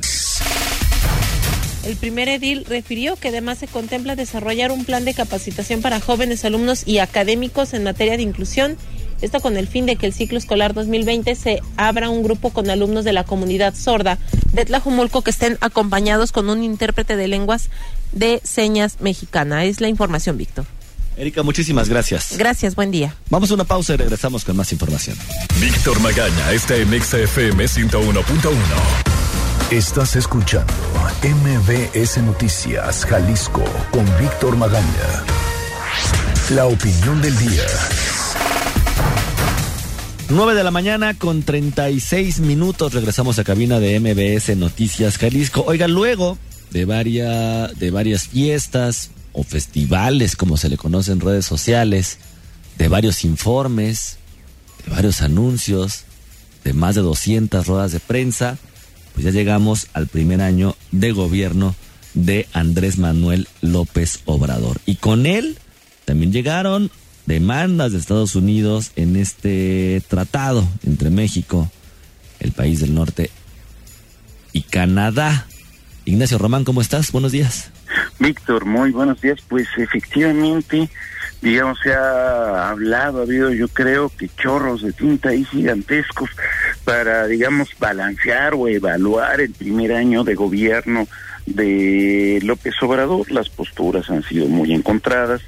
El 1.85 1.97
primer 1.97 2.29
edil 2.29 2.63
refirió 2.65 3.17
que 3.17 3.27
además 3.27 3.57
se 3.57 3.67
contempla 3.67 4.15
desarrollar 4.15 4.71
un 4.71 4.85
plan 4.85 5.03
de 5.03 5.13
capacitación 5.13 5.81
para 5.81 5.99
jóvenes 5.99 6.45
alumnos 6.45 6.83
y 6.85 6.99
académicos 6.99 7.73
en 7.73 7.83
materia 7.83 8.15
de 8.15 8.23
inclusión, 8.23 8.77
esto 9.21 9.41
con 9.41 9.57
el 9.57 9.67
fin 9.67 9.85
de 9.85 9.97
que 9.97 10.05
el 10.05 10.13
ciclo 10.13 10.37
escolar 10.37 10.73
2020 10.73 11.35
se 11.35 11.61
abra 11.75 12.09
un 12.09 12.23
grupo 12.23 12.51
con 12.51 12.69
alumnos 12.69 13.03
de 13.03 13.13
la 13.13 13.25
comunidad 13.25 13.75
sorda 13.75 14.17
de 14.53 14.65
Tlajumulco 14.65 15.21
que 15.23 15.31
estén 15.31 15.57
acompañados 15.59 16.31
con 16.31 16.49
un 16.49 16.63
intérprete 16.63 17.15
de 17.15 17.27
lenguas 17.27 17.69
de 18.11 18.41
señas 18.43 19.01
mexicana. 19.01 19.65
Es 19.65 19.81
la 19.81 19.89
información, 19.89 20.37
Víctor. 20.37 20.65
Erika, 21.17 21.43
muchísimas 21.43 21.89
gracias. 21.89 22.37
Gracias, 22.37 22.75
buen 22.75 22.91
día. 22.91 23.15
Vamos 23.29 23.51
a 23.51 23.53
una 23.53 23.63
pausa 23.63 23.93
y 23.93 23.97
regresamos 23.97 24.43
con 24.43 24.57
más 24.57 24.71
información. 24.71 25.17
Víctor 25.59 25.99
Magaña 25.99 26.51
está 26.51 26.75
en 26.75 26.89
XFM 26.89 27.65
101.1. 27.65 29.13
Estás 29.71 30.15
escuchando 30.15 30.73
MBS 31.23 32.17
Noticias 32.17 33.05
Jalisco 33.05 33.63
con 33.91 34.05
Víctor 34.19 34.57
Magaña. 34.57 35.23
La 36.51 36.65
opinión 36.65 37.21
del 37.21 37.37
día. 37.37 37.63
9 40.29 40.55
de 40.55 40.63
la 40.63 40.71
mañana 40.71 41.13
con 41.13 41.43
36 41.43 42.39
minutos. 42.39 42.93
Regresamos 42.93 43.39
a 43.39 43.43
cabina 43.43 43.79
de 43.79 43.99
MBS 43.99 44.57
Noticias 44.57 45.17
Jalisco. 45.17 45.63
Oiga, 45.65 45.87
luego 45.87 46.37
de, 46.71 46.85
varias 46.85 47.77
de 47.79 47.91
varias 47.91 48.27
fiestas 48.27 49.11
o 49.33 49.43
festivales, 49.43 50.35
como 50.35 50.57
se 50.57 50.69
le 50.69 50.77
conoce 50.77 51.11
en 51.11 51.19
redes 51.19 51.45
sociales, 51.45 52.19
de 52.77 52.87
varios 52.87 53.25
informes, 53.25 54.17
de 54.85 54.91
varios 54.91 55.21
anuncios, 55.21 56.05
de 56.63 56.73
más 56.73 56.95
de 56.95 57.01
200 57.01 57.67
ruedas 57.67 57.91
de 57.91 57.99
prensa, 57.99 58.57
pues 59.13 59.25
ya 59.25 59.31
llegamos 59.31 59.87
al 59.93 60.07
primer 60.07 60.41
año 60.41 60.75
de 60.91 61.11
gobierno 61.11 61.75
de 62.13 62.47
Andrés 62.53 62.97
Manuel 62.97 63.47
López 63.61 64.19
Obrador. 64.25 64.79
Y 64.85 64.95
con 64.95 65.25
él 65.25 65.57
también 66.05 66.31
llegaron 66.31 66.91
demandas 67.25 67.91
de 67.91 67.99
Estados 67.99 68.35
Unidos 68.35 68.91
en 68.95 69.15
este 69.15 70.01
tratado 70.07 70.67
entre 70.85 71.09
México, 71.09 71.71
el 72.39 72.51
país 72.51 72.79
del 72.79 72.93
norte, 72.93 73.29
y 74.51 74.61
Canadá. 74.61 75.47
Ignacio 76.05 76.37
Román, 76.37 76.63
¿cómo 76.63 76.81
estás? 76.81 77.11
Buenos 77.11 77.31
días. 77.31 77.72
Víctor, 78.19 78.65
muy 78.65 78.91
buenos 78.91 79.21
días. 79.21 79.39
Pues 79.47 79.67
efectivamente, 79.77 80.89
digamos, 81.41 81.79
se 81.83 81.93
ha 81.93 82.69
hablado, 82.69 83.19
ha 83.19 83.23
habido 83.23 83.51
yo 83.51 83.67
creo 83.67 84.09
que 84.09 84.29
chorros 84.29 84.81
de 84.81 84.93
tinta 84.93 85.29
ahí 85.29 85.43
gigantescos 85.45 86.29
para, 86.83 87.27
digamos, 87.27 87.69
balancear 87.79 88.53
o 88.55 88.67
evaluar 88.67 89.41
el 89.41 89.51
primer 89.51 89.93
año 89.93 90.23
de 90.23 90.35
gobierno 90.35 91.07
de 91.45 92.39
López 92.43 92.75
Obrador. 92.81 93.29
Las 93.31 93.49
posturas 93.49 94.09
han 94.09 94.23
sido 94.23 94.47
muy 94.47 94.73
encontradas 94.73 95.41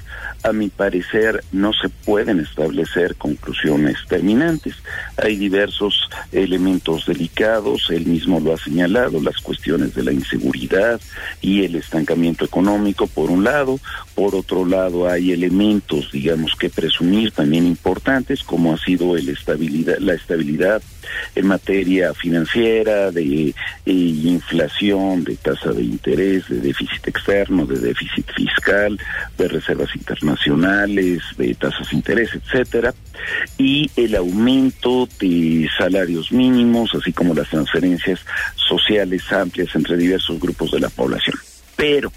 a 0.46 0.52
mi 0.52 0.68
parecer, 0.68 1.42
no 1.50 1.72
se 1.72 1.88
pueden 1.88 2.38
establecer 2.38 3.16
conclusiones 3.16 3.96
terminantes. 4.08 4.74
Hay 5.16 5.36
diversos 5.36 6.08
elementos 6.30 7.06
delicados, 7.06 7.90
él 7.90 8.06
mismo 8.06 8.38
lo 8.38 8.54
ha 8.54 8.56
señalado, 8.56 9.20
las 9.20 9.38
cuestiones 9.38 9.94
de 9.94 10.04
la 10.04 10.12
inseguridad 10.12 11.00
y 11.40 11.64
el 11.64 11.74
estancamiento 11.74 12.44
económico, 12.44 13.08
por 13.08 13.30
un 13.30 13.42
lado. 13.42 13.80
Por 14.14 14.36
otro 14.36 14.64
lado, 14.64 15.08
hay 15.08 15.32
elementos, 15.32 16.12
digamos, 16.12 16.54
que 16.54 16.70
presumir 16.70 17.32
también 17.32 17.66
importantes, 17.66 18.44
como 18.44 18.72
ha 18.72 18.78
sido 18.78 19.16
el 19.16 19.28
estabilidad, 19.28 19.98
la 19.98 20.14
estabilidad 20.14 20.80
en 21.34 21.46
materia 21.46 22.14
financiera, 22.14 23.10
de 23.10 23.54
inflación, 23.84 25.24
de 25.24 25.36
tasa 25.36 25.72
de 25.72 25.82
interés, 25.82 26.48
de 26.48 26.60
déficit 26.60 27.08
externo, 27.08 27.66
de 27.66 27.78
déficit 27.78 28.26
fiscal, 28.34 28.98
de 29.36 29.48
reservas 29.48 29.94
internacionales, 29.94 31.22
de 31.36 31.54
tasas 31.54 31.90
de 31.90 31.96
interés, 31.96 32.30
etcétera, 32.34 32.94
y 33.58 33.90
el 33.96 34.14
aumento 34.14 35.08
de 35.20 35.68
salarios 35.78 36.32
mínimos, 36.32 36.94
así 36.94 37.12
como 37.12 37.34
las 37.34 37.48
transferencias 37.48 38.20
sociales 38.54 39.22
amplias 39.32 39.74
entre 39.74 39.96
diversos 39.96 40.38
grupos 40.40 40.70
de 40.72 40.80
la 40.80 40.88
población. 40.88 41.36
Pero 41.76 42.10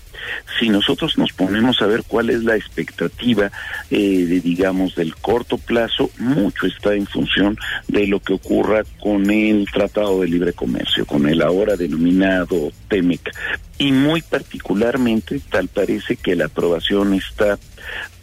si 0.59 0.69
nosotros 0.69 1.17
nos 1.17 1.31
ponemos 1.33 1.81
a 1.81 1.87
ver 1.87 2.03
cuál 2.07 2.29
es 2.29 2.43
la 2.43 2.55
expectativa 2.55 3.51
eh, 3.89 4.25
de 4.25 4.39
digamos 4.39 4.95
del 4.95 5.15
corto 5.15 5.57
plazo, 5.57 6.09
mucho 6.17 6.65
está 6.65 6.93
en 6.93 7.07
función 7.07 7.57
de 7.87 8.07
lo 8.07 8.19
que 8.19 8.33
ocurra 8.33 8.83
con 8.99 9.29
el 9.29 9.67
Tratado 9.71 10.21
de 10.21 10.27
Libre 10.27 10.53
Comercio, 10.53 11.05
con 11.05 11.27
el 11.27 11.41
ahora 11.41 11.75
denominado 11.75 12.71
TEMEC. 12.87 13.31
Y 13.77 13.91
muy 13.91 14.21
particularmente, 14.21 15.39
tal 15.49 15.69
parece 15.69 16.17
que 16.17 16.35
la 16.35 16.45
aprobación 16.45 17.13
está 17.13 17.57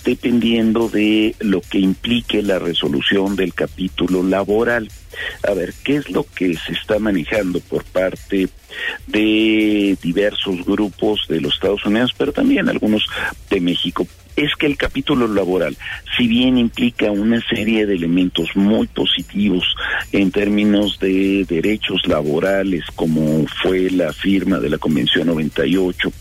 dependiendo 0.07 0.89
de 0.89 1.35
lo 1.41 1.61
que 1.61 1.79
implique 1.79 2.41
la 2.41 2.61
resolución 2.61 3.35
del 3.35 3.53
capítulo 3.53 4.23
laboral. 4.23 4.89
A 5.47 5.53
ver, 5.53 5.75
¿qué 5.83 5.97
es 5.97 6.11
lo 6.11 6.25
que 6.25 6.57
se 6.57 6.73
está 6.73 7.01
manejando 7.01 7.59
por 7.59 7.83
parte 7.85 8.49
de 9.09 9.99
diversos 10.01 10.65
grupos 10.65 11.27
de 11.29 11.41
los 11.41 11.55
Estados 11.55 11.85
Unidos, 11.85 12.15
pero 12.17 12.33
también 12.33 12.69
algunos 12.69 13.05
de 13.51 13.61
México? 13.61 14.07
Es 14.37 14.55
que 14.55 14.67
el 14.67 14.77
capítulo 14.77 15.27
laboral, 15.27 15.77
si 16.17 16.29
bien 16.29 16.59
implica 16.59 17.11
una 17.11 17.41
serie 17.49 17.87
de 17.87 17.95
elementos 17.95 18.51
muy 18.55 18.87
positivos 18.87 19.65
en 20.13 20.31
términos 20.31 20.99
de 21.01 21.45
derechos 21.49 22.07
laborales, 22.07 22.85
como 22.95 23.47
fue 23.63 23.91
la 23.91 24.13
firma 24.13 24.59
de 24.59 24.71
la 24.71 24.79
Convención 24.79 25.27
98 25.27 26.13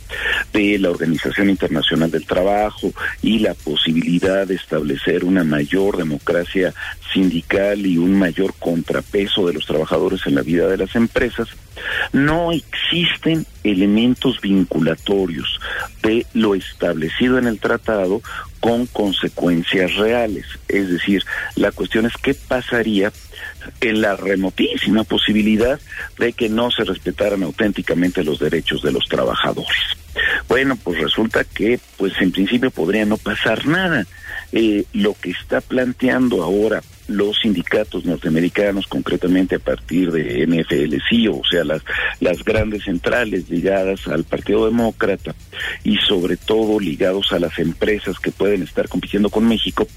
de 0.54 0.80
la 0.80 0.90
Organización 0.90 1.50
Internacional 1.50 2.10
del 2.10 2.26
Trabajo 2.26 2.92
y 3.22 3.40
la 3.40 3.54
posibilidad 3.54 4.48
de 4.48 4.56
establecer 4.56 5.26
una 5.26 5.44
mayor 5.44 5.98
democracia 5.98 6.74
sindical 7.14 7.86
y 7.86 7.98
un 7.98 8.18
mayor 8.18 8.54
contrapeso 8.58 9.48
de 9.48 9.54
los 9.54 9.66
trabajadores 9.66 10.22
en 10.26 10.36
la 10.36 10.42
vida 10.42 10.68
de 10.68 10.78
las 10.78 10.96
empresas, 10.96 11.50
no 12.14 12.52
existen 12.52 13.46
elementos 13.64 14.42
vinculatorios 14.42 15.60
de 16.02 16.26
lo 16.34 16.56
establecido 16.56 17.38
en 17.38 17.48
el 17.48 17.60
tratado 17.60 18.22
con 18.60 18.88
consecuencias 18.88 19.96
reales. 19.96 20.46
Es 20.68 20.90
decir, 20.90 21.24
la 21.56 21.72
cuestión 21.72 22.06
es 22.06 22.14
qué 22.22 22.34
pasaría 22.34 23.12
en 23.82 24.02
la 24.02 24.16
remotísima 24.16 25.04
posibilidad 25.04 25.80
de 26.18 26.34
que 26.34 26.50
no 26.50 26.72
se 26.72 26.84
respetaran 26.84 27.44
auténticamente 27.44 28.24
los 28.24 28.40
derechos 28.40 28.82
de 28.82 28.92
los 28.92 29.06
trabajadores. 29.08 29.78
Bueno, 30.48 30.78
pues 30.82 31.00
resulta 31.00 31.44
que, 31.44 31.80
pues 31.98 32.14
en 32.20 32.32
principio 32.32 32.72
podría 32.72 33.06
no 33.06 33.18
pasar 33.18 33.66
nada. 33.68 34.06
Eh, 34.52 34.86
lo 34.94 35.14
que 35.14 35.32
está 35.32 35.60
planteando 35.62 36.44
ahora 36.44 36.82
los 37.08 37.38
sindicatos 37.40 38.06
norteamericanos, 38.06 38.88
concretamente 38.88 39.56
a 39.56 39.60
partir 39.60 40.12
de 40.12 40.46
NFLC, 40.48 41.30
o 41.32 41.42
sea, 41.50 41.64
las, 41.64 41.82
las 42.20 42.44
grandes 42.44 42.84
centrales 42.84 43.50
ligadas 43.50 44.08
al 44.08 44.24
Partido 44.24 44.66
Demócrata 44.66 45.36
y 45.84 45.98
sobre 45.98 46.38
todo 46.38 46.80
ligados 46.80 47.32
a 47.32 47.40
las 47.40 47.58
empresas 47.60 48.20
que 48.20 48.32
pueden 48.32 48.64
estar 48.64 48.88
compitiendo 48.90 49.30
con 49.30 49.48
México, 49.48 49.88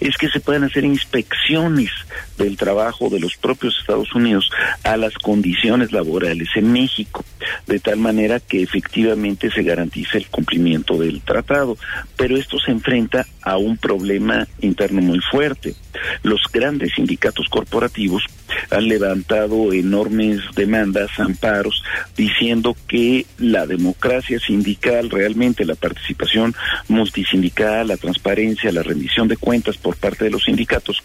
es 0.00 0.16
que 0.16 0.28
se 0.28 0.40
puedan 0.40 0.64
hacer 0.64 0.84
inspecciones 0.84 1.90
del 2.36 2.56
trabajo 2.56 3.08
de 3.10 3.20
los 3.20 3.36
propios 3.36 3.76
Estados 3.78 4.14
Unidos 4.14 4.50
a 4.84 4.96
las 4.96 5.14
condiciones 5.14 5.92
laborales 5.92 6.48
en 6.54 6.72
México, 6.72 7.24
de 7.66 7.78
tal 7.78 7.98
manera 7.98 8.40
que 8.40 8.62
efectivamente 8.62 9.50
se 9.50 9.62
garantice 9.62 10.18
el 10.18 10.28
cumplimiento 10.28 10.98
del 10.98 11.20
tratado. 11.22 11.76
Pero 12.16 12.36
esto 12.36 12.58
se 12.58 12.70
enfrenta 12.70 13.26
a 13.42 13.56
un 13.56 13.76
problema 13.76 14.46
interno 14.60 15.00
muy 15.00 15.20
fuerte. 15.20 15.74
Los 16.22 16.42
grandes 16.58 16.92
sindicatos 16.94 17.48
corporativos 17.48 18.24
han 18.70 18.88
levantado 18.88 19.72
enormes 19.72 20.40
demandas, 20.56 21.10
amparos, 21.18 21.84
diciendo 22.16 22.76
que 22.88 23.26
la 23.38 23.66
democracia 23.66 24.40
sindical, 24.40 25.08
realmente 25.08 25.64
la 25.64 25.76
participación 25.76 26.54
multisindical, 26.88 27.86
la 27.86 27.96
transparencia, 27.96 28.72
la 28.72 28.82
rendición 28.82 29.28
de 29.28 29.36
cuentas 29.36 29.76
por 29.76 29.96
parte 29.96 30.24
de 30.24 30.30
los 30.30 30.44
sindicatos, 30.44 31.02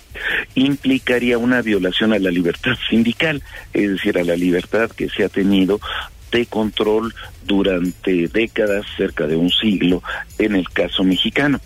implicaría 0.56 1.38
una 1.38 1.62
violación 1.62 2.14
a 2.14 2.20
la 2.20 2.32
libertad 2.32 2.74
sindical, 2.90 3.44
es 3.74 3.92
decir, 3.92 4.18
a 4.18 4.24
la 4.24 4.36
libertad 4.36 4.90
que 4.90 5.10
se 5.10 5.24
ha 5.24 5.30
tenido 5.30 5.80
de 6.32 6.48
control 6.48 7.14
durante 7.46 8.28
décadas, 8.28 8.88
cerca 8.98 9.28
de 9.28 9.36
un 9.36 9.52
siglo, 9.52 10.02
en 10.40 10.56
el 10.56 10.68
caso 10.70 11.04
mexicano 11.04 11.62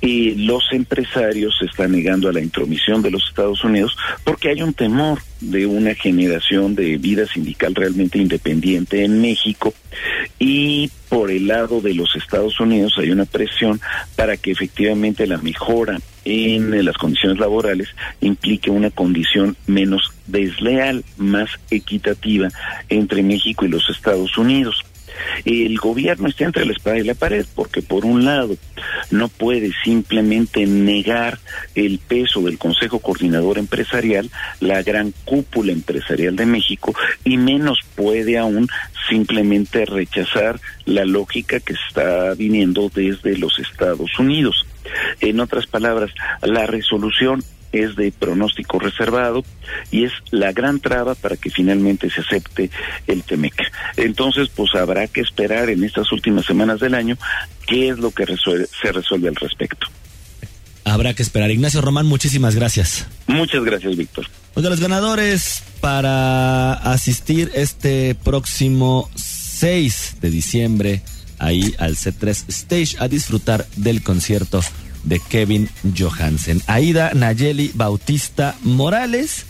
y 0.00 0.46
los 0.46 0.64
empresarios 0.72 1.56
se 1.58 1.66
están 1.66 1.92
negando 1.92 2.28
a 2.28 2.32
la 2.32 2.40
intromisión 2.40 3.02
de 3.02 3.10
los 3.10 3.28
Estados 3.28 3.64
Unidos 3.64 3.96
porque 4.24 4.50
hay 4.50 4.62
un 4.62 4.74
temor 4.74 5.20
de 5.40 5.66
una 5.66 5.94
generación 5.94 6.74
de 6.74 6.96
vida 6.96 7.26
sindical 7.26 7.74
realmente 7.74 8.18
independiente 8.18 9.04
en 9.04 9.20
México 9.20 9.72
y 10.38 10.90
por 11.08 11.30
el 11.30 11.46
lado 11.46 11.80
de 11.80 11.94
los 11.94 12.14
Estados 12.16 12.60
Unidos 12.60 12.94
hay 12.98 13.10
una 13.10 13.24
presión 13.24 13.80
para 14.16 14.36
que 14.36 14.50
efectivamente 14.50 15.26
la 15.26 15.38
mejora 15.38 15.98
en 16.24 16.84
las 16.84 16.96
condiciones 16.96 17.38
laborales 17.38 17.88
implique 18.20 18.70
una 18.70 18.90
condición 18.90 19.56
menos 19.66 20.12
desleal, 20.26 21.04
más 21.16 21.48
equitativa 21.70 22.48
entre 22.88 23.22
México 23.22 23.64
y 23.64 23.68
los 23.68 23.88
Estados 23.88 24.36
Unidos 24.36 24.84
el 25.44 25.76
gobierno 25.78 26.28
está 26.28 26.44
entre 26.44 26.64
la 26.64 26.72
espada 26.72 26.98
y 26.98 27.04
la 27.04 27.14
pared, 27.14 27.46
porque 27.54 27.82
por 27.82 28.04
un 28.04 28.24
lado 28.24 28.56
no 29.10 29.28
puede 29.28 29.72
simplemente 29.84 30.66
negar 30.66 31.38
el 31.74 31.98
peso 31.98 32.40
del 32.42 32.58
Consejo 32.58 33.00
Coordinador 33.00 33.58
Empresarial, 33.58 34.30
la 34.60 34.82
gran 34.82 35.12
cúpula 35.24 35.72
empresarial 35.72 36.36
de 36.36 36.46
México, 36.46 36.94
y 37.24 37.36
menos 37.36 37.80
puede 37.94 38.38
aún 38.38 38.68
simplemente 39.08 39.86
rechazar 39.86 40.60
la 40.84 41.04
lógica 41.04 41.60
que 41.60 41.74
está 41.74 42.34
viniendo 42.34 42.90
desde 42.94 43.38
los 43.38 43.58
Estados 43.58 44.18
Unidos. 44.18 44.66
En 45.20 45.40
otras 45.40 45.66
palabras, 45.66 46.10
la 46.42 46.66
resolución 46.66 47.42
es 47.72 47.96
de 47.96 48.12
pronóstico 48.12 48.78
reservado 48.78 49.44
y 49.90 50.04
es 50.04 50.12
la 50.30 50.52
gran 50.52 50.80
traba 50.80 51.14
para 51.14 51.36
que 51.36 51.50
finalmente 51.50 52.10
se 52.10 52.20
acepte 52.20 52.70
el 53.06 53.22
TEMEC. 53.22 53.54
Entonces, 53.96 54.48
pues 54.54 54.74
habrá 54.74 55.06
que 55.06 55.20
esperar 55.20 55.70
en 55.70 55.84
estas 55.84 56.10
últimas 56.12 56.46
semanas 56.46 56.80
del 56.80 56.94
año 56.94 57.16
qué 57.66 57.88
es 57.88 57.98
lo 57.98 58.10
que 58.10 58.24
se 58.26 58.92
resuelve 58.92 59.28
al 59.28 59.36
respecto. 59.36 59.86
Habrá 60.84 61.12
que 61.12 61.22
esperar. 61.22 61.50
Ignacio 61.50 61.80
Román, 61.80 62.06
muchísimas 62.06 62.54
gracias. 62.54 63.06
Muchas 63.26 63.62
gracias, 63.62 63.96
Víctor. 63.96 64.26
Pues 64.54 64.64
de 64.64 64.70
los 64.70 64.80
ganadores 64.80 65.62
para 65.80 66.72
asistir 66.72 67.50
este 67.54 68.14
próximo 68.14 69.10
6 69.14 70.16
de 70.20 70.30
diciembre 70.30 71.02
ahí 71.38 71.74
al 71.78 71.96
C3 71.96 72.44
Stage 72.48 72.96
a 72.98 73.08
disfrutar 73.08 73.66
del 73.76 74.02
concierto 74.02 74.62
de 75.04 75.20
Kevin 75.20 75.68
Johansen. 75.96 76.62
Aida 76.66 77.12
Nayeli 77.14 77.72
Bautista 77.74 78.56
Morales, 78.62 79.46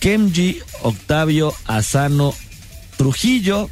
Kemji 0.00 0.58
Octavio 0.82 1.54
Asano 1.66 2.34
Trujillo 2.96 3.70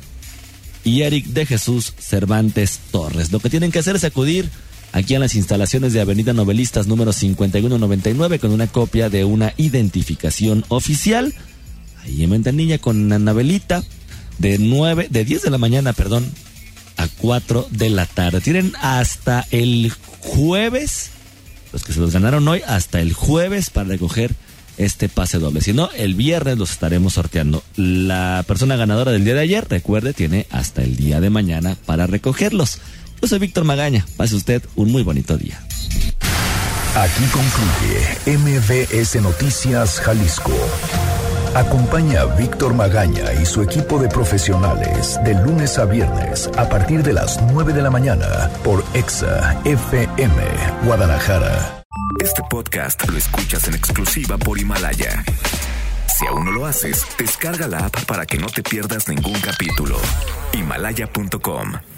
y 0.85 1.03
Eric 1.03 1.27
de 1.27 1.47
Jesús 1.47 1.93
Cervantes 1.99 2.81
Torres. 2.91 3.33
Lo 3.33 3.41
que 3.41 3.51
tienen 3.51 3.73
que 3.73 3.81
hacer 3.81 3.97
es 3.97 4.05
acudir 4.05 4.49
aquí 4.93 5.15
a 5.15 5.19
las 5.19 5.35
instalaciones 5.35 5.93
de 5.93 6.01
Avenida 6.01 6.33
Novelistas 6.33 6.87
número 6.87 7.13
5199 7.13 8.39
con 8.39 8.53
una 8.53 8.67
copia 8.67 9.11
de 9.11 9.25
una 9.25 9.53
identificación 9.57 10.65
oficial. 10.69 11.35
Ahí 12.03 12.23
en 12.23 12.31
Ventanilla 12.31 12.79
con 12.79 13.13
Anabelita 13.13 13.83
de 14.39 14.59
9, 14.59 15.09
de 15.11 15.25
10 15.25 15.43
de 15.43 15.51
la 15.51 15.59
mañana, 15.59 15.93
perdón, 15.93 16.31
a 16.97 17.09
4 17.09 17.69
de 17.71 17.91
la 17.91 18.07
tarde. 18.07 18.41
Tienen 18.41 18.73
hasta 18.81 19.47
el 19.51 19.93
jueves, 20.21 21.11
los 21.73 21.85
que 21.85 21.93
se 21.93 22.01
los 22.01 22.13
ganaron 22.13 22.47
hoy, 22.49 22.63
hasta 22.67 23.01
el 23.01 23.13
jueves 23.13 23.71
para 23.71 23.89
recoger 23.89 24.35
este 24.79 25.09
pase 25.09 25.39
doble. 25.39 25.61
Si 25.61 25.73
no, 25.73 25.91
el 25.93 26.15
viernes 26.15 26.59
los 26.59 26.71
estaremos 26.71 27.15
sorteando. 27.15 27.63
La 27.77 28.45
persona 28.47 28.77
ganadora 28.77 29.13
del 29.13 29.25
día 29.25 29.35
de 29.35 29.41
ayer, 29.41 29.67
recuerde, 29.69 30.13
tiene 30.13 30.47
hasta 30.51 30.83
el 30.83 30.97
día 30.97 31.21
de 31.21 31.31
mañana 31.31 31.77
para 31.87 32.07
recogerlos. 32.07 32.79
Yo 33.21 33.29
soy 33.29 33.39
Víctor 33.39 33.65
Magaña. 33.65 34.07
Pase 34.17 34.35
usted 34.35 34.63
un 34.75 34.93
muy 34.93 35.03
bonito 35.03 35.37
día. 35.37 35.61
Aquí 36.95 37.25
concluye 37.27 38.39
MBS 38.39 39.21
Noticias 39.21 40.01
Jalisco. 40.01 40.53
Acompaña 41.57 42.21
a 42.21 42.37
Víctor 42.37 42.75
Magaña 42.75 43.33
y 43.33 43.47
su 43.47 43.63
equipo 43.63 43.99
de 43.99 44.11
profesionales 44.11 45.19
de 45.25 45.33
lunes 45.33 45.79
a 45.79 45.87
viernes 45.87 46.51
a 46.59 46.69
partir 46.69 47.03
de 47.03 47.15
las 47.15 47.41
9 47.51 47.73
de 47.73 47.81
la 47.81 47.89
mañana 47.89 48.51
por 48.63 48.85
Exa 48.93 49.59
FM 49.65 50.35
Guadalajara. 50.85 51.83
Este 52.23 52.43
podcast 52.51 53.09
lo 53.09 53.17
escuchas 53.17 53.67
en 53.69 53.75
exclusiva 53.75 54.37
por 54.37 54.59
Himalaya. 54.59 55.25
Si 56.15 56.27
aún 56.27 56.45
no 56.45 56.53
lo 56.53 56.67
haces, 56.67 57.07
descarga 57.19 57.67
la 57.69 57.87
app 57.87 58.05
para 58.05 58.27
que 58.27 58.37
no 58.37 58.49
te 58.49 58.63
pierdas 58.63 59.09
ningún 59.09 59.41
capítulo. 59.41 59.97
Himalaya.com 60.53 61.96